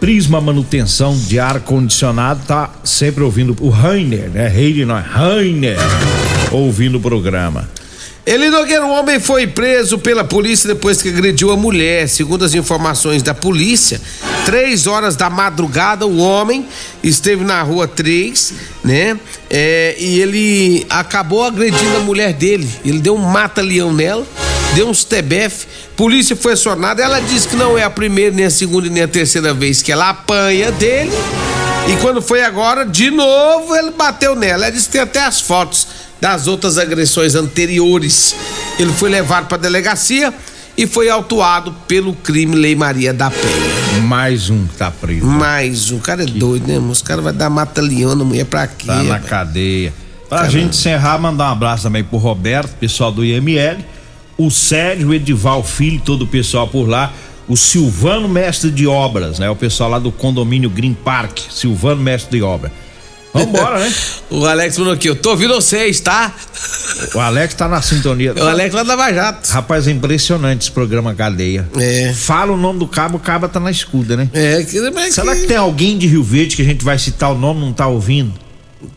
Prisma 0.00 0.40
Manutenção 0.40 1.16
de 1.16 1.38
Ar 1.38 1.60
Condicionado 1.60 2.42
tá 2.46 2.70
sempre 2.82 3.22
ouvindo 3.22 3.56
o 3.60 3.70
Rainer, 3.70 4.28
né? 4.28 4.48
Reiner 4.48 4.86
não 4.86 4.98
é 4.98 5.00
Rainer, 5.00 5.78
ouvindo 6.50 6.98
o 6.98 7.00
programa. 7.00 7.68
Eli 8.26 8.48
Nogueira, 8.48 8.86
um 8.86 8.90
homem 8.90 9.20
foi 9.20 9.46
preso 9.46 9.98
pela 9.98 10.24
polícia 10.24 10.66
depois 10.66 11.02
que 11.02 11.10
agrediu 11.10 11.50
a 11.50 11.56
mulher. 11.56 12.08
Segundo 12.08 12.44
as 12.44 12.54
informações 12.54 13.22
da 13.22 13.34
polícia, 13.34 14.00
três 14.44 14.86
horas 14.86 15.16
da 15.16 15.30
madrugada, 15.30 16.06
o 16.06 16.18
homem 16.18 16.66
esteve 17.02 17.44
na 17.44 17.62
rua 17.62 17.88
3, 17.88 18.54
né? 18.84 19.18
É, 19.48 19.96
e 19.98 20.20
ele 20.20 20.86
acabou 20.90 21.44
agredindo 21.44 21.96
a 21.96 22.00
mulher 22.00 22.32
dele. 22.32 22.68
Ele 22.84 22.98
deu 22.98 23.14
um 23.14 23.18
mata-leão 23.18 23.92
nela, 23.92 24.26
deu 24.74 24.88
uns 24.88 25.04
tebef. 25.04 25.66
Polícia 25.96 26.36
foi 26.36 26.52
acionada. 26.52 27.02
Ela 27.02 27.20
disse 27.20 27.48
que 27.48 27.56
não 27.56 27.78
é 27.78 27.82
a 27.82 27.90
primeira, 27.90 28.34
nem 28.34 28.46
a 28.46 28.50
segunda, 28.50 28.88
nem 28.88 29.02
a 29.02 29.08
terceira 29.08 29.54
vez 29.54 29.82
que 29.82 29.90
ela 29.90 30.10
apanha 30.10 30.70
dele. 30.72 31.12
E 31.88 31.96
quando 32.00 32.22
foi 32.22 32.42
agora, 32.42 32.84
de 32.84 33.10
novo, 33.10 33.74
ele 33.74 33.90
bateu 33.90 34.34
nela. 34.34 34.64
Ela 34.64 34.70
disse 34.70 34.86
que 34.86 34.92
tem 34.92 35.00
até 35.00 35.20
as 35.20 35.40
fotos 35.40 35.86
das 36.20 36.46
outras 36.46 36.78
agressões 36.78 37.34
anteriores. 37.34 38.34
Ele 38.78 38.92
foi 38.92 39.10
levado 39.10 39.46
para 39.46 39.58
delegacia 39.58 40.32
e 40.76 40.86
foi 40.86 41.08
autuado 41.08 41.72
pelo 41.86 42.14
crime 42.14 42.56
Lei 42.56 42.74
Maria 42.74 43.12
da 43.12 43.30
Penha. 43.30 44.02
Mais 44.02 44.50
um 44.50 44.66
que 44.66 44.76
tá 44.76 44.90
preso. 44.90 45.24
Mais 45.24 45.90
um. 45.90 45.96
O 45.96 46.00
cara 46.00 46.22
é 46.22 46.26
doido, 46.26 46.66
né, 46.66 46.74
irmão? 46.74 46.90
Os 46.90 47.02
caras 47.02 47.22
vão 47.22 47.32
dar 47.32 47.48
mata-leão 47.48 48.14
na 48.14 48.24
mulher 48.24 48.44
pra 48.44 48.66
quê? 48.66 48.86
Tá 48.86 49.02
na 49.02 49.20
cadeia. 49.20 49.94
Pra 50.28 50.38
Caramba. 50.38 50.58
gente 50.58 50.76
encerrar, 50.76 51.18
mandar 51.18 51.50
um 51.50 51.52
abraço 51.52 51.84
também 51.84 52.02
pro 52.02 52.18
Roberto, 52.18 52.74
pessoal 52.78 53.12
do 53.12 53.24
IML, 53.24 53.78
o 54.36 54.50
Sérgio, 54.50 55.08
o 55.08 55.14
Edival 55.14 55.62
Filho, 55.62 56.00
todo 56.00 56.22
o 56.22 56.26
pessoal 56.26 56.66
por 56.66 56.88
lá, 56.88 57.12
o 57.46 57.56
Silvano 57.56 58.28
Mestre 58.28 58.70
de 58.70 58.86
Obras, 58.86 59.38
né? 59.38 59.48
O 59.48 59.54
pessoal 59.54 59.90
lá 59.90 59.98
do 59.98 60.10
condomínio 60.10 60.70
Green 60.70 60.94
Park, 60.94 61.38
Silvano 61.50 62.02
Mestre 62.02 62.38
de 62.38 62.42
Obra. 62.42 62.72
Vambora, 63.32 63.78
né? 63.78 63.92
o 64.30 64.46
Alex 64.46 64.78
mandou 64.78 64.94
aqui, 64.94 65.08
eu 65.08 65.16
tô 65.16 65.30
ouvindo 65.30 65.54
vocês, 65.54 66.00
tá? 66.00 66.32
O 67.14 67.18
Alex 67.20 67.54
tá 67.54 67.68
na 67.68 67.80
sintonia. 67.80 68.34
O 68.34 68.42
Alex 68.46 68.74
lá 68.74 68.82
da 68.82 68.94
Lava 68.94 69.12
Jato. 69.12 69.48
Rapaz, 69.50 69.86
é 69.88 69.90
impressionante 69.90 70.62
esse 70.62 70.70
programa 70.70 71.14
Cadeia. 71.14 71.68
É. 71.78 72.12
Fala 72.12 72.52
o 72.52 72.56
nome 72.56 72.78
do 72.78 72.86
cabo, 72.86 73.16
o 73.16 73.20
cabo 73.20 73.48
tá 73.48 73.58
na 73.60 73.70
escuta, 73.70 74.16
né? 74.16 74.28
É, 74.32 74.62
que, 74.62 74.80
mas 74.90 75.14
Será 75.14 75.34
que 75.34 75.46
tem 75.46 75.56
alguém 75.56 75.96
de 75.98 76.06
Rio 76.06 76.22
Verde 76.22 76.56
que 76.56 76.62
a 76.62 76.64
gente 76.64 76.84
vai 76.84 76.98
citar 76.98 77.32
o 77.32 77.38
nome 77.38 77.60
e 77.60 77.64
não 77.64 77.72
tá 77.72 77.86
ouvindo? 77.86 78.32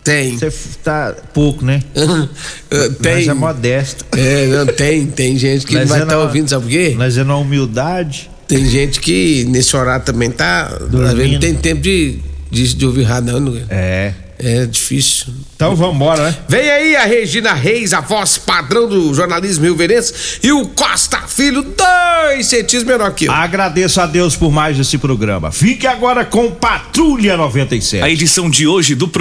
Tem. 0.03 0.37
Você 0.37 0.51
tá 0.83 1.15
pouco, 1.33 1.63
né? 1.63 1.81
tem. 3.01 3.15
Nós 3.15 3.27
é 3.27 3.33
modesto. 3.33 4.05
É, 4.17 4.47
não, 4.47 4.65
tem, 4.65 5.05
tem 5.07 5.37
gente 5.37 5.65
que 5.65 5.75
não 5.75 5.85
vai 5.85 5.99
é 5.99 6.03
estar 6.03 6.15
na- 6.15 6.21
ouvindo, 6.23 6.49
sabe 6.49 6.63
por 6.65 6.71
quê? 6.71 6.93
Nós 6.97 7.17
é 7.17 7.23
na 7.23 7.37
humildade. 7.37 8.29
Tem 8.47 8.65
gente 8.65 8.99
que 8.99 9.45
nesse 9.49 9.75
horário 9.75 10.05
também 10.05 10.29
tá. 10.31 10.67
Às 10.67 10.71
vezes 10.79 10.91
não 10.91 11.01
Dormindo. 11.15 11.39
tem 11.39 11.53
tempo 11.55 11.81
de, 11.81 12.19
de, 12.49 12.73
de 12.73 12.85
ouvir 12.85 13.03
rádio, 13.03 13.33
não, 13.33 13.39
não. 13.39 13.61
É. 13.69 14.13
É 14.39 14.65
difícil. 14.65 15.33
Então 15.55 15.75
vambora, 15.75 16.29
né? 16.29 16.37
Vem 16.47 16.69
aí 16.69 16.95
a 16.95 17.05
Regina 17.05 17.53
Reis, 17.53 17.93
a 17.93 18.01
voz 18.01 18.37
padrão 18.37 18.87
do 18.87 19.13
jornalismo 19.13 19.65
rio-verense, 19.65 20.39
e 20.43 20.51
o 20.51 20.67
Costa 20.67 21.17
Filho, 21.27 21.63
dois 21.63 22.47
centímetros 22.47 22.83
menor 22.83 23.13
que 23.13 23.25
eu. 23.25 23.31
Agradeço 23.31 23.99
a 23.99 24.05
Deus 24.05 24.35
por 24.35 24.51
mais 24.51 24.79
esse 24.79 24.97
programa. 24.97 25.51
Fique 25.51 25.87
agora 25.87 26.23
com 26.23 26.51
Patrulha 26.51 27.35
97. 27.35 28.03
A 28.03 28.09
edição 28.09 28.49
de 28.49 28.67
hoje 28.67 28.93
do 28.93 29.07